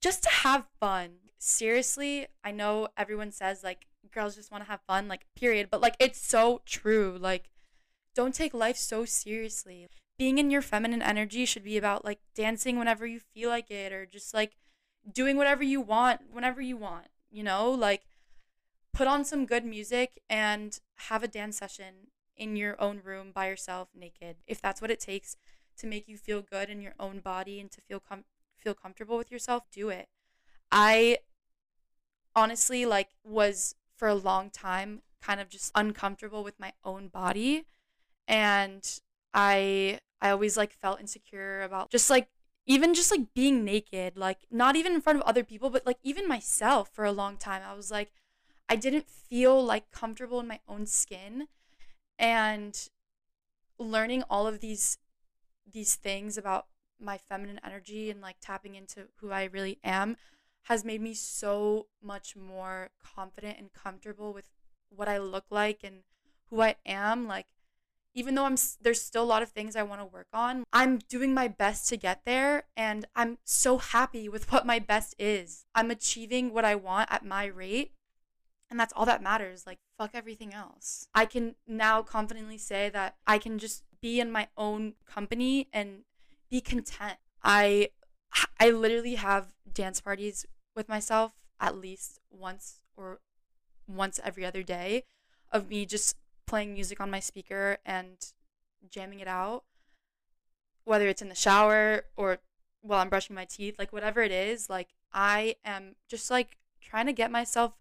just 0.00 0.22
to 0.22 0.30
have 0.30 0.66
fun. 0.78 1.10
Seriously, 1.38 2.26
I 2.42 2.50
know 2.50 2.88
everyone 2.96 3.32
says 3.32 3.62
like 3.62 3.86
girls 4.12 4.36
just 4.36 4.50
want 4.50 4.64
to 4.64 4.70
have 4.70 4.80
fun, 4.86 5.08
like, 5.08 5.26
period. 5.36 5.68
But 5.70 5.80
like, 5.80 5.96
it's 5.98 6.24
so 6.24 6.62
true. 6.64 7.16
Like, 7.18 7.50
don't 8.14 8.34
take 8.34 8.54
life 8.54 8.76
so 8.76 9.04
seriously. 9.04 9.88
Being 10.18 10.38
in 10.38 10.50
your 10.50 10.62
feminine 10.62 11.02
energy 11.02 11.44
should 11.44 11.64
be 11.64 11.76
about 11.76 12.04
like 12.04 12.18
dancing 12.34 12.78
whenever 12.78 13.06
you 13.06 13.20
feel 13.20 13.48
like 13.48 13.70
it 13.70 13.92
or 13.92 14.04
just 14.04 14.34
like 14.34 14.52
doing 15.10 15.36
whatever 15.36 15.62
you 15.62 15.80
want 15.80 16.20
whenever 16.30 16.60
you 16.60 16.76
want, 16.76 17.06
you 17.30 17.42
know? 17.42 17.70
Like 17.70 18.02
put 18.92 19.06
on 19.06 19.24
some 19.24 19.46
good 19.46 19.64
music 19.64 20.20
and 20.28 20.78
have 21.08 21.22
a 21.22 21.28
dance 21.28 21.58
session 21.58 22.08
in 22.36 22.56
your 22.56 22.80
own 22.80 23.00
room 23.04 23.32
by 23.32 23.48
yourself 23.48 23.88
naked. 23.94 24.36
If 24.46 24.60
that's 24.60 24.80
what 24.80 24.90
it 24.90 25.00
takes 25.00 25.36
to 25.78 25.86
make 25.86 26.08
you 26.08 26.16
feel 26.16 26.42
good 26.42 26.68
in 26.70 26.80
your 26.80 26.94
own 26.98 27.20
body 27.20 27.60
and 27.60 27.70
to 27.70 27.80
feel 27.80 28.00
com- 28.00 28.24
feel 28.56 28.74
comfortable 28.74 29.16
with 29.16 29.30
yourself, 29.30 29.64
do 29.72 29.88
it. 29.88 30.08
I 30.70 31.18
honestly 32.34 32.86
like 32.86 33.10
was 33.24 33.74
for 33.96 34.08
a 34.08 34.14
long 34.14 34.50
time 34.50 35.02
kind 35.20 35.40
of 35.40 35.48
just 35.48 35.72
uncomfortable 35.74 36.42
with 36.44 36.58
my 36.58 36.72
own 36.84 37.08
body 37.08 37.66
and 38.26 39.00
I 39.34 39.98
I 40.20 40.30
always 40.30 40.56
like 40.56 40.72
felt 40.72 41.00
insecure 41.00 41.62
about 41.62 41.90
just 41.90 42.10
like 42.10 42.28
even 42.66 42.94
just 42.94 43.10
like 43.10 43.34
being 43.34 43.64
naked, 43.64 44.16
like 44.16 44.46
not 44.50 44.76
even 44.76 44.92
in 44.94 45.00
front 45.00 45.18
of 45.18 45.24
other 45.24 45.42
people, 45.42 45.70
but 45.70 45.86
like 45.86 45.98
even 46.02 46.28
myself 46.28 46.90
for 46.92 47.04
a 47.04 47.12
long 47.12 47.36
time. 47.36 47.62
I 47.66 47.74
was 47.74 47.90
like 47.90 48.12
I 48.70 48.76
didn't 48.76 49.08
feel 49.08 49.62
like 49.62 49.90
comfortable 49.90 50.38
in 50.38 50.46
my 50.46 50.60
own 50.68 50.86
skin 50.86 51.48
and 52.20 52.88
learning 53.78 54.22
all 54.30 54.46
of 54.46 54.60
these 54.60 54.98
these 55.70 55.96
things 55.96 56.38
about 56.38 56.66
my 57.00 57.18
feminine 57.18 57.60
energy 57.64 58.10
and 58.10 58.20
like 58.20 58.36
tapping 58.40 58.76
into 58.76 59.08
who 59.16 59.32
I 59.32 59.44
really 59.44 59.78
am 59.82 60.16
has 60.64 60.84
made 60.84 61.00
me 61.00 61.14
so 61.14 61.86
much 62.02 62.36
more 62.36 62.90
confident 63.04 63.58
and 63.58 63.72
comfortable 63.72 64.32
with 64.32 64.50
what 64.88 65.08
I 65.08 65.18
look 65.18 65.46
like 65.50 65.80
and 65.82 66.02
who 66.48 66.60
I 66.60 66.76
am 66.86 67.26
like 67.26 67.46
even 68.14 68.34
though 68.34 68.44
I'm 68.44 68.56
there's 68.80 69.02
still 69.02 69.22
a 69.22 69.24
lot 69.24 69.42
of 69.42 69.50
things 69.50 69.74
I 69.74 69.82
want 69.82 70.00
to 70.00 70.04
work 70.04 70.26
on, 70.32 70.64
I'm 70.72 70.98
doing 70.98 71.32
my 71.32 71.48
best 71.48 71.88
to 71.88 71.96
get 71.96 72.22
there 72.24 72.64
and 72.76 73.06
I'm 73.14 73.38
so 73.44 73.78
happy 73.78 74.28
with 74.28 74.50
what 74.52 74.66
my 74.66 74.78
best 74.78 75.14
is. 75.18 75.64
I'm 75.74 75.90
achieving 75.90 76.52
what 76.52 76.64
I 76.64 76.74
want 76.74 77.10
at 77.12 77.24
my 77.24 77.46
rate. 77.46 77.92
And 78.70 78.78
that's 78.78 78.92
all 78.94 79.06
that 79.06 79.22
matters. 79.22 79.66
Like 79.66 79.78
fuck 79.98 80.10
everything 80.14 80.54
else. 80.54 81.08
I 81.14 81.26
can 81.26 81.56
now 81.66 82.02
confidently 82.02 82.58
say 82.58 82.88
that 82.90 83.16
I 83.26 83.38
can 83.38 83.58
just 83.58 83.82
be 84.00 84.20
in 84.20 84.30
my 84.30 84.48
own 84.56 84.94
company 85.06 85.68
and 85.72 86.04
be 86.50 86.60
content. 86.60 87.18
I 87.42 87.90
I 88.58 88.70
literally 88.70 89.16
have 89.16 89.54
dance 89.72 90.00
parties 90.00 90.46
with 90.74 90.88
myself 90.88 91.32
at 91.58 91.76
least 91.76 92.20
once 92.30 92.80
or 92.96 93.20
once 93.88 94.20
every 94.22 94.44
other 94.44 94.62
day 94.62 95.04
of 95.52 95.68
me 95.68 95.84
just 95.84 96.16
playing 96.46 96.74
music 96.74 97.00
on 97.00 97.10
my 97.10 97.20
speaker 97.20 97.78
and 97.84 98.32
jamming 98.88 99.20
it 99.20 99.28
out, 99.28 99.64
whether 100.84 101.08
it's 101.08 101.22
in 101.22 101.28
the 101.28 101.34
shower 101.34 102.04
or 102.16 102.38
while 102.82 103.00
I'm 103.00 103.08
brushing 103.08 103.36
my 103.36 103.44
teeth, 103.44 103.76
like 103.78 103.92
whatever 103.92 104.22
it 104.22 104.32
is, 104.32 104.70
like 104.70 104.88
I 105.12 105.56
am 105.64 105.96
just 106.08 106.30
like 106.30 106.56
trying 106.80 107.06
to 107.06 107.12
get 107.12 107.30
myself 107.30 107.72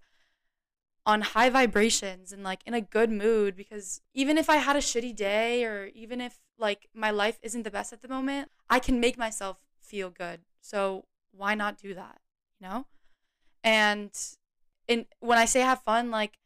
on 1.10 1.22
high 1.22 1.50
vibrations 1.50 2.32
and 2.32 2.44
like 2.44 2.60
in 2.68 2.76
a 2.76 2.82
good 2.82 3.10
mood 3.10 3.56
because 3.56 4.00
even 4.14 4.38
if 4.38 4.48
I 4.48 4.58
had 4.58 4.76
a 4.76 4.80
shitty 4.80 5.16
day 5.16 5.66
or 5.66 5.90
even 5.96 6.22
if 6.22 6.38
like 6.60 6.88
my 6.94 7.10
life 7.10 7.40
isn't 7.42 7.64
the 7.64 7.72
best 7.72 7.92
at 7.92 8.04
the 8.04 8.08
moment, 8.08 8.52
I 8.70 8.78
can 8.78 9.00
make 9.00 9.18
myself 9.18 9.58
feel 9.82 10.12
good. 10.12 10.42
So 10.62 11.06
why 11.32 11.56
not 11.56 11.80
do 11.80 11.96
that, 11.96 12.20
you 12.60 12.68
know? 12.68 12.86
And 13.64 14.12
in 14.88 15.08
when 15.20 15.40
I 15.40 15.46
say 15.46 15.62
have 15.62 15.82
fun, 15.82 16.12
like 16.12 16.38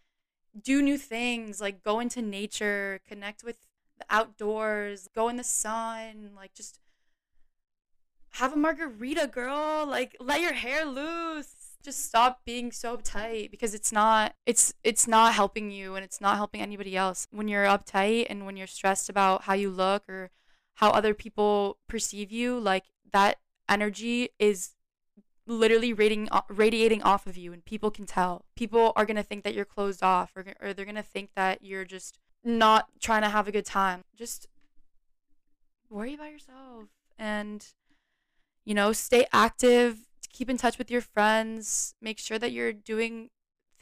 do 0.58 0.82
new 0.82 0.98
things, 0.98 1.60
like 1.60 1.84
go 1.84 2.00
into 2.00 2.22
nature, 2.22 3.02
connect 3.06 3.44
with 3.44 3.58
the 4.00 4.06
outdoors, 4.10 5.10
go 5.14 5.28
in 5.28 5.36
the 5.36 5.44
sun, 5.44 6.32
like 6.38 6.54
just 6.54 6.80
have 8.36 8.54
a 8.54 8.56
margarita, 8.56 9.28
girl. 9.28 9.86
Like 9.86 10.16
let 10.22 10.40
your 10.40 10.54
hair 10.54 10.86
loose. 10.86 11.63
Just 11.84 12.06
stop 12.06 12.42
being 12.46 12.72
so 12.72 12.96
uptight 12.98 13.52
because 13.52 13.74
it's 13.74 13.92
not 13.92 14.36
it's 14.46 14.74
it's 14.84 15.08
not 15.08 15.34
helping 15.34 15.70
you 15.70 15.96
and 15.96 16.06
it's 16.06 16.22
not 16.22 16.38
helping 16.38 16.62
anybody 16.62 16.96
else. 16.96 17.28
When 17.32 17.48
you're 17.48 17.66
uptight 17.66 18.28
and 18.30 18.46
when 18.46 18.56
you're 18.56 18.68
stressed 18.68 19.10
about 19.10 19.44
how 19.44 19.54
you 19.54 19.70
look 19.70 20.08
or 20.08 20.32
how 20.76 20.92
other 20.92 21.14
people 21.14 21.78
perceive 21.88 22.32
you, 22.32 22.58
like 22.58 22.86
that 23.12 23.38
energy 23.68 24.30
is 24.40 24.72
literally 25.46 25.92
radiating 25.92 26.30
radiating 26.50 27.02
off 27.04 27.28
of 27.28 27.36
you 27.36 27.52
and 27.52 27.66
people 27.66 27.92
can 27.92 28.06
tell 28.06 28.46
people 28.56 28.94
are 28.96 29.06
going 29.06 29.18
to 29.18 29.24
think 29.24 29.44
that 29.44 29.54
you're 29.54 29.66
closed 29.66 30.02
off 30.02 30.32
or, 30.36 30.46
or 30.62 30.74
they're 30.74 30.86
going 30.86 30.96
to 30.96 31.04
think 31.04 31.32
that 31.36 31.62
you're 31.62 31.84
just 31.84 32.18
not 32.44 32.88
trying 33.02 33.22
to 33.22 33.30
have 33.30 33.48
a 33.48 33.52
good 33.52 33.66
time 33.66 34.04
just 34.16 34.48
worry 35.90 36.14
about 36.14 36.32
yourself 36.32 36.86
and 37.20 37.74
you 38.64 38.74
know 38.74 38.94
stay 38.94 39.26
active 39.34 39.98
keep 40.34 40.50
in 40.50 40.58
touch 40.58 40.78
with 40.78 40.92
your 40.92 41.02
friends 41.02 41.96
make 42.02 42.20
sure 42.20 42.38
that 42.38 42.52
you're 42.52 42.74
doing 42.74 43.30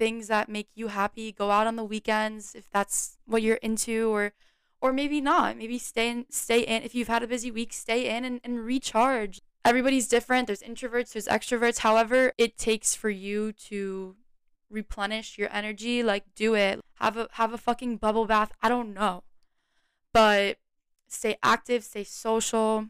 things 0.02 0.30
that 0.30 0.50
make 0.50 0.68
you 0.74 0.88
happy. 0.88 1.32
Go 1.32 1.52
out 1.52 1.68
on 1.68 1.76
the 1.76 1.84
weekends 1.84 2.56
if 2.56 2.68
that's 2.72 3.20
what 3.28 3.44
you're 3.44 3.58
into 3.58 4.10
or 4.12 4.34
or 4.82 4.92
maybe 4.92 5.22
not. 5.22 5.58
Maybe 5.58 5.78
stay 5.78 6.10
in 6.10 6.26
stay 6.32 6.62
in 6.62 6.82
if 6.82 6.96
you've 6.96 7.08
had 7.08 7.22
a 7.22 7.28
busy 7.28 7.52
week, 7.52 7.72
stay 7.72 8.10
in 8.10 8.26
and, 8.26 8.42
and 8.44 8.66
recharge. 8.66 9.42
Everybody's 9.64 10.08
different. 10.08 10.48
There's 10.48 10.64
introverts, 10.64 11.14
there's 11.14 11.28
extroverts. 11.28 11.80
However, 11.80 12.34
it 12.40 12.58
takes 12.58 12.96
for 12.96 13.12
you 13.12 13.52
to 13.70 14.16
replenish 14.72 15.38
your 15.38 15.50
energy, 15.54 16.02
like 16.02 16.24
do 16.36 16.56
it. 16.56 16.82
Have 16.96 17.16
a 17.16 17.28
have 17.34 17.54
a 17.54 17.60
fucking 17.60 17.98
bubble 17.98 18.26
bath. 18.26 18.54
I 18.60 18.70
don't 18.70 18.96
know. 18.96 19.22
But 20.14 20.58
stay 21.08 21.38
active, 21.44 21.84
stay 21.84 22.06
social, 22.06 22.88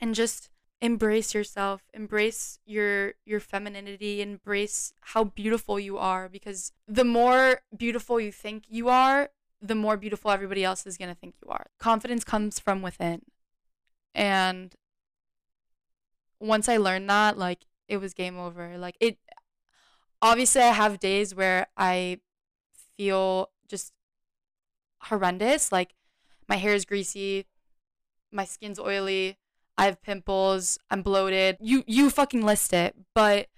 and 0.00 0.12
just 0.12 0.50
embrace 0.82 1.32
yourself 1.32 1.82
embrace 1.94 2.58
your 2.66 3.14
your 3.24 3.38
femininity 3.38 4.20
embrace 4.20 4.92
how 5.00 5.24
beautiful 5.24 5.78
you 5.78 5.96
are 5.96 6.28
because 6.28 6.72
the 6.88 7.04
more 7.04 7.60
beautiful 7.76 8.20
you 8.20 8.32
think 8.32 8.64
you 8.68 8.88
are 8.88 9.30
the 9.62 9.76
more 9.76 9.96
beautiful 9.96 10.30
everybody 10.30 10.64
else 10.64 10.84
is 10.86 10.98
going 10.98 11.08
to 11.08 11.14
think 11.14 11.36
you 11.42 11.48
are. 11.48 11.66
Confidence 11.78 12.24
comes 12.24 12.58
from 12.58 12.82
within. 12.82 13.22
And 14.14 14.74
once 16.40 16.68
i 16.68 16.76
learned 16.76 17.08
that 17.08 17.38
like 17.38 17.60
it 17.88 17.98
was 17.98 18.12
game 18.12 18.36
over. 18.36 18.76
Like 18.76 18.96
it 18.98 19.18
obviously 20.20 20.62
i 20.62 20.72
have 20.72 20.98
days 20.98 21.34
where 21.34 21.68
i 21.76 22.18
feel 22.96 23.50
just 23.68 23.92
horrendous 25.02 25.72
like 25.72 25.94
my 26.48 26.56
hair 26.56 26.74
is 26.74 26.84
greasy 26.84 27.46
my 28.30 28.44
skin's 28.44 28.78
oily 28.78 29.36
I 29.76 29.86
have 29.86 30.02
pimples, 30.02 30.78
I'm 30.90 31.02
bloated. 31.02 31.56
You 31.60 31.84
you 31.86 32.10
fucking 32.10 32.44
list 32.44 32.72
it, 32.72 32.94
but 33.14 33.48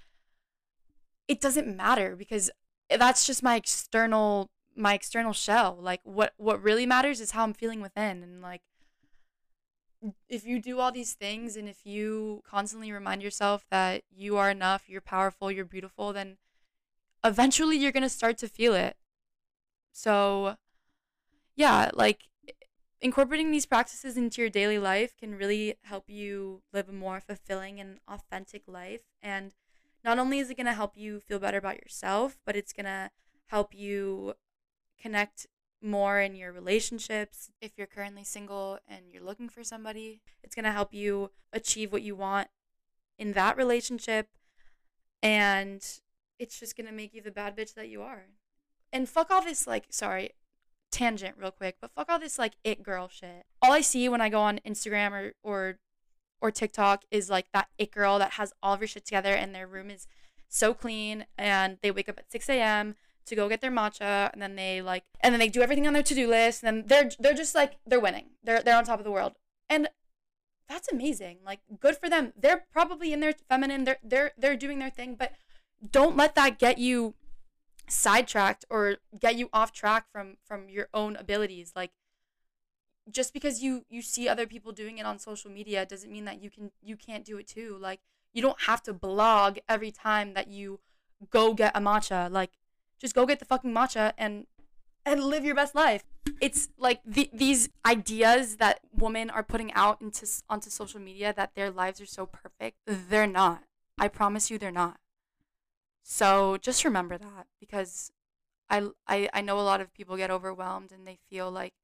it 1.28 1.40
doesn't 1.40 1.76
matter 1.76 2.16
because 2.16 2.50
that's 2.90 3.26
just 3.26 3.42
my 3.42 3.56
external 3.56 4.50
my 4.76 4.94
external 4.94 5.32
shell. 5.32 5.76
Like 5.80 6.00
what 6.04 6.34
what 6.36 6.62
really 6.62 6.86
matters 6.86 7.20
is 7.20 7.32
how 7.32 7.44
I'm 7.44 7.52
feeling 7.52 7.80
within 7.80 8.22
and 8.22 8.42
like 8.42 8.62
if 10.28 10.44
you 10.44 10.60
do 10.60 10.80
all 10.80 10.92
these 10.92 11.14
things 11.14 11.56
and 11.56 11.68
if 11.68 11.78
you 11.84 12.42
constantly 12.48 12.92
remind 12.92 13.22
yourself 13.22 13.64
that 13.70 14.02
you 14.14 14.36
are 14.36 14.50
enough, 14.50 14.84
you're 14.86 15.00
powerful, 15.00 15.50
you're 15.50 15.64
beautiful, 15.64 16.12
then 16.12 16.36
eventually 17.24 17.78
you're 17.78 17.92
going 17.92 18.02
to 18.02 18.08
start 18.08 18.36
to 18.38 18.48
feel 18.48 18.74
it. 18.74 18.96
So 19.92 20.56
yeah, 21.56 21.90
like 21.94 22.28
incorporating 23.04 23.50
these 23.50 23.66
practices 23.66 24.16
into 24.16 24.40
your 24.40 24.48
daily 24.48 24.78
life 24.78 25.14
can 25.14 25.34
really 25.34 25.74
help 25.82 26.08
you 26.08 26.62
live 26.72 26.88
a 26.88 26.92
more 26.92 27.20
fulfilling 27.20 27.78
and 27.78 27.98
authentic 28.08 28.62
life. 28.66 29.02
And 29.22 29.52
not 30.02 30.18
only 30.18 30.38
is 30.38 30.48
it 30.48 30.56
going 30.56 30.66
to 30.66 30.72
help 30.72 30.96
you 30.96 31.20
feel 31.20 31.38
better 31.38 31.58
about 31.58 31.76
yourself, 31.76 32.38
but 32.46 32.56
it's 32.56 32.72
going 32.72 32.86
to 32.86 33.10
help 33.48 33.74
you 33.74 34.32
connect 34.98 35.46
more 35.82 36.18
in 36.18 36.34
your 36.34 36.50
relationships. 36.50 37.50
If 37.60 37.72
you're 37.76 37.86
currently 37.86 38.24
single 38.24 38.78
and 38.88 39.12
you're 39.12 39.22
looking 39.22 39.50
for 39.50 39.62
somebody, 39.62 40.22
it's 40.42 40.54
going 40.54 40.64
to 40.64 40.72
help 40.72 40.94
you 40.94 41.30
achieve 41.52 41.92
what 41.92 42.00
you 42.00 42.16
want 42.16 42.48
in 43.18 43.34
that 43.34 43.58
relationship. 43.58 44.28
And 45.22 45.86
it's 46.38 46.58
just 46.58 46.74
going 46.74 46.86
to 46.86 46.92
make 46.92 47.12
you 47.12 47.20
the 47.20 47.30
bad 47.30 47.54
bitch 47.54 47.74
that 47.74 47.90
you 47.90 48.00
are. 48.00 48.28
And 48.94 49.10
fuck 49.10 49.30
all 49.30 49.42
this, 49.42 49.66
like, 49.66 49.88
sorry, 49.90 50.30
tangent 50.94 51.34
real 51.36 51.50
quick, 51.50 51.76
but 51.80 51.90
fuck 51.94 52.08
all 52.08 52.20
this 52.20 52.38
like 52.38 52.54
it 52.62 52.82
girl 52.82 53.08
shit. 53.08 53.44
All 53.60 53.72
I 53.72 53.80
see 53.80 54.08
when 54.08 54.20
I 54.20 54.28
go 54.28 54.40
on 54.40 54.60
Instagram 54.64 55.10
or 55.10 55.32
or 55.42 55.78
or 56.40 56.50
TikTok 56.50 57.04
is 57.10 57.28
like 57.28 57.46
that 57.52 57.68
it 57.78 57.90
girl 57.90 58.18
that 58.18 58.32
has 58.32 58.52
all 58.62 58.74
of 58.74 58.80
her 58.80 58.86
shit 58.86 59.04
together 59.04 59.34
and 59.34 59.54
their 59.54 59.66
room 59.66 59.90
is 59.90 60.06
so 60.48 60.72
clean 60.72 61.26
and 61.36 61.78
they 61.82 61.90
wake 61.90 62.08
up 62.08 62.18
at 62.18 62.30
6 62.30 62.48
a.m. 62.48 62.94
to 63.26 63.34
go 63.34 63.48
get 63.48 63.60
their 63.60 63.72
matcha 63.72 64.30
and 64.32 64.40
then 64.40 64.54
they 64.54 64.80
like 64.80 65.04
and 65.20 65.34
then 65.34 65.40
they 65.40 65.48
do 65.48 65.62
everything 65.62 65.86
on 65.86 65.94
their 65.94 66.02
to-do 66.02 66.28
list 66.28 66.62
and 66.62 66.68
then 66.68 66.86
they're 66.86 67.10
they're 67.18 67.34
just 67.34 67.54
like 67.54 67.74
they're 67.84 68.00
winning. 68.00 68.26
They're 68.44 68.62
they're 68.62 68.76
on 68.76 68.84
top 68.84 69.00
of 69.00 69.04
the 69.04 69.10
world. 69.10 69.32
And 69.68 69.88
that's 70.68 70.90
amazing. 70.92 71.38
Like 71.44 71.60
good 71.80 71.96
for 71.96 72.08
them. 72.08 72.32
They're 72.36 72.66
probably 72.72 73.12
in 73.12 73.20
their 73.20 73.34
feminine. 73.48 73.84
They're 73.84 73.98
they're 74.04 74.32
they're 74.38 74.56
doing 74.56 74.78
their 74.78 74.90
thing, 74.90 75.16
but 75.18 75.32
don't 75.90 76.16
let 76.16 76.36
that 76.36 76.58
get 76.58 76.78
you 76.78 77.14
sidetracked 77.88 78.64
or 78.70 78.96
get 79.18 79.36
you 79.36 79.48
off 79.52 79.72
track 79.72 80.06
from 80.10 80.36
from 80.44 80.68
your 80.68 80.88
own 80.94 81.16
abilities. 81.16 81.72
Like 81.74 81.92
just 83.10 83.32
because 83.32 83.62
you 83.62 83.84
you 83.88 84.02
see 84.02 84.28
other 84.28 84.46
people 84.46 84.72
doing 84.72 84.98
it 84.98 85.06
on 85.06 85.18
social 85.18 85.50
media 85.50 85.84
doesn't 85.84 86.10
mean 86.10 86.24
that 86.24 86.42
you 86.42 86.50
can 86.50 86.70
you 86.82 86.96
can't 86.96 87.24
do 87.24 87.36
it 87.38 87.46
too. 87.46 87.76
Like 87.80 88.00
you 88.32 88.42
don't 88.42 88.62
have 88.62 88.82
to 88.84 88.92
blog 88.92 89.58
every 89.68 89.90
time 89.90 90.34
that 90.34 90.48
you 90.48 90.80
go 91.30 91.54
get 91.54 91.76
a 91.76 91.80
matcha. 91.80 92.30
Like 92.30 92.52
just 92.98 93.14
go 93.14 93.26
get 93.26 93.38
the 93.38 93.44
fucking 93.44 93.72
matcha 93.72 94.12
and 94.16 94.46
and 95.04 95.22
live 95.24 95.44
your 95.44 95.54
best 95.54 95.74
life. 95.74 96.04
It's 96.40 96.68
like 96.78 97.00
the, 97.04 97.28
these 97.32 97.68
ideas 97.84 98.56
that 98.56 98.80
women 98.90 99.28
are 99.28 99.42
putting 99.42 99.72
out 99.74 100.00
into 100.00 100.26
onto 100.48 100.70
social 100.70 101.00
media 101.00 101.34
that 101.36 101.54
their 101.54 101.70
lives 101.70 102.00
are 102.00 102.06
so 102.06 102.26
perfect 102.26 102.78
they're 102.86 103.26
not. 103.26 103.64
I 103.98 104.08
promise 104.08 104.50
you 104.50 104.58
they're 104.58 104.72
not 104.72 104.98
so 106.04 106.58
just 106.58 106.84
remember 106.84 107.18
that 107.18 107.48
because 107.60 108.12
I, 108.70 108.88
I, 109.08 109.28
I 109.34 109.40
know 109.42 109.58
a 109.58 109.62
lot 109.62 109.80
of 109.80 109.94
people 109.94 110.16
get 110.16 110.30
overwhelmed 110.30 110.92
and 110.92 111.06
they 111.06 111.18
feel 111.30 111.50
like 111.50 111.74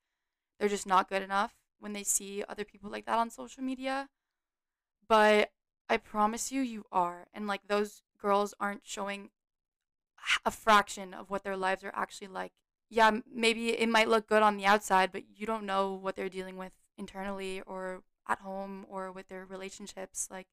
they're 0.58 0.68
just 0.68 0.86
not 0.86 1.08
good 1.08 1.22
enough 1.22 1.54
when 1.80 1.92
they 1.94 2.04
see 2.04 2.44
other 2.48 2.64
people 2.64 2.90
like 2.90 3.06
that 3.06 3.18
on 3.18 3.30
social 3.30 3.62
media. 3.64 4.08
But 5.08 5.52
I 5.88 5.96
promise 5.98 6.52
you, 6.52 6.62
you 6.62 6.84
are. 6.92 7.26
And 7.34 7.46
like 7.46 7.68
those 7.68 8.02
girls 8.18 8.54
aren't 8.60 8.86
showing 8.86 9.30
a 10.44 10.50
fraction 10.50 11.14
of 11.14 11.30
what 11.30 11.42
their 11.44 11.56
lives 11.56 11.84
are 11.84 11.92
actually 11.94 12.28
like. 12.28 12.52
Yeah, 12.88 13.20
maybe 13.32 13.70
it 13.70 13.88
might 13.88 14.08
look 14.08 14.26
good 14.26 14.42
on 14.42 14.56
the 14.56 14.66
outside, 14.66 15.12
but 15.12 15.24
you 15.36 15.46
don't 15.46 15.64
know 15.66 15.92
what 15.92 16.16
they're 16.16 16.28
dealing 16.28 16.56
with 16.56 16.72
internally 16.98 17.60
or 17.62 18.02
at 18.28 18.40
home 18.40 18.84
or 18.88 19.12
with 19.12 19.28
their 19.28 19.44
relationships. 19.46 20.28
Like, 20.30 20.48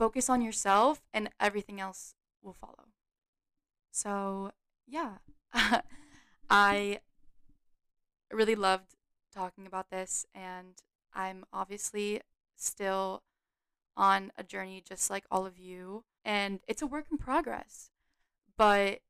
focus 0.00 0.30
on 0.30 0.40
yourself 0.40 1.02
and 1.12 1.28
everything 1.38 1.78
else 1.78 2.14
will 2.42 2.54
follow. 2.54 2.86
So, 3.90 4.52
yeah. 4.86 5.18
I 6.50 7.00
really 8.32 8.54
loved 8.54 8.94
talking 9.30 9.66
about 9.66 9.90
this 9.90 10.24
and 10.34 10.76
I'm 11.12 11.44
obviously 11.52 12.22
still 12.56 13.24
on 13.94 14.32
a 14.38 14.42
journey 14.42 14.82
just 14.82 15.10
like 15.10 15.24
all 15.30 15.44
of 15.44 15.58
you 15.58 16.04
and 16.24 16.60
it's 16.66 16.80
a 16.80 16.86
work 16.86 17.08
in 17.12 17.18
progress. 17.18 17.90
But 18.56 19.00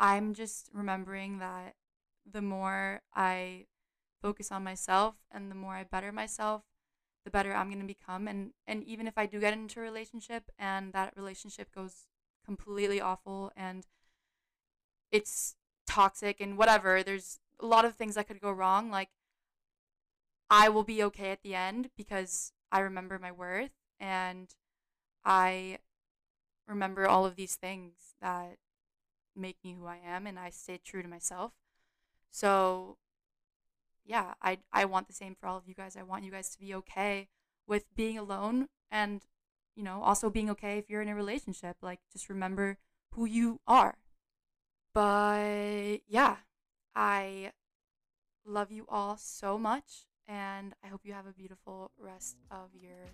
I'm 0.00 0.34
just 0.34 0.68
remembering 0.72 1.38
that 1.38 1.76
the 2.28 2.42
more 2.42 3.02
I 3.14 3.66
focus 4.20 4.50
on 4.50 4.64
myself 4.64 5.14
and 5.30 5.48
the 5.48 5.54
more 5.54 5.74
I 5.74 5.84
better 5.84 6.10
myself, 6.10 6.62
the 7.24 7.30
better 7.30 7.54
I'm 7.54 7.68
going 7.68 7.80
to 7.80 7.86
become 7.86 8.28
and 8.28 8.50
and 8.66 8.84
even 8.84 9.06
if 9.06 9.16
I 9.16 9.26
do 9.26 9.40
get 9.40 9.52
into 9.52 9.80
a 9.80 9.82
relationship 9.82 10.50
and 10.58 10.92
that 10.92 11.14
relationship 11.16 11.74
goes 11.74 12.06
completely 12.44 13.00
awful 13.00 13.52
and 13.56 13.86
it's 15.10 15.56
toxic 15.86 16.40
and 16.40 16.58
whatever 16.58 17.02
there's 17.02 17.38
a 17.60 17.66
lot 17.66 17.84
of 17.84 17.94
things 17.94 18.14
that 18.14 18.28
could 18.28 18.40
go 18.40 18.50
wrong 18.50 18.90
like 18.90 19.08
I 20.50 20.68
will 20.68 20.84
be 20.84 21.02
okay 21.04 21.30
at 21.30 21.42
the 21.42 21.54
end 21.54 21.90
because 21.96 22.52
I 22.70 22.80
remember 22.80 23.18
my 23.18 23.32
worth 23.32 23.72
and 23.98 24.54
I 25.24 25.78
remember 26.68 27.08
all 27.08 27.24
of 27.24 27.36
these 27.36 27.56
things 27.56 28.14
that 28.20 28.58
make 29.34 29.56
me 29.64 29.74
who 29.78 29.86
I 29.86 29.98
am 30.04 30.26
and 30.26 30.38
I 30.38 30.50
stay 30.50 30.78
true 30.82 31.02
to 31.02 31.08
myself. 31.08 31.52
So 32.30 32.98
yeah, 34.04 34.34
I 34.42 34.58
I 34.72 34.84
want 34.84 35.06
the 35.06 35.14
same 35.14 35.34
for 35.34 35.46
all 35.46 35.56
of 35.56 35.68
you 35.68 35.74
guys. 35.74 35.96
I 35.96 36.02
want 36.02 36.24
you 36.24 36.30
guys 36.30 36.50
to 36.50 36.58
be 36.58 36.74
okay 36.74 37.28
with 37.66 37.84
being 37.94 38.18
alone 38.18 38.68
and 38.90 39.22
you 39.76 39.82
know, 39.82 40.02
also 40.02 40.30
being 40.30 40.50
okay 40.50 40.78
if 40.78 40.88
you're 40.88 41.02
in 41.02 41.08
a 41.08 41.14
relationship. 41.14 41.76
Like 41.82 42.00
just 42.12 42.28
remember 42.28 42.78
who 43.12 43.24
you 43.24 43.60
are. 43.66 43.96
But 44.92 45.98
yeah, 46.06 46.36
I 46.94 47.50
love 48.46 48.70
you 48.70 48.86
all 48.88 49.16
so 49.16 49.58
much 49.58 50.06
and 50.28 50.74
I 50.84 50.88
hope 50.88 51.00
you 51.04 51.12
have 51.12 51.26
a 51.26 51.32
beautiful 51.32 51.90
rest 51.98 52.36
of 52.50 52.70
your 52.80 53.10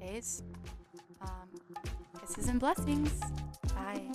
days. 0.00 0.42
Um, 1.20 1.48
kisses 2.20 2.48
and 2.48 2.60
blessings. 2.60 3.20
Bye. 3.74 4.10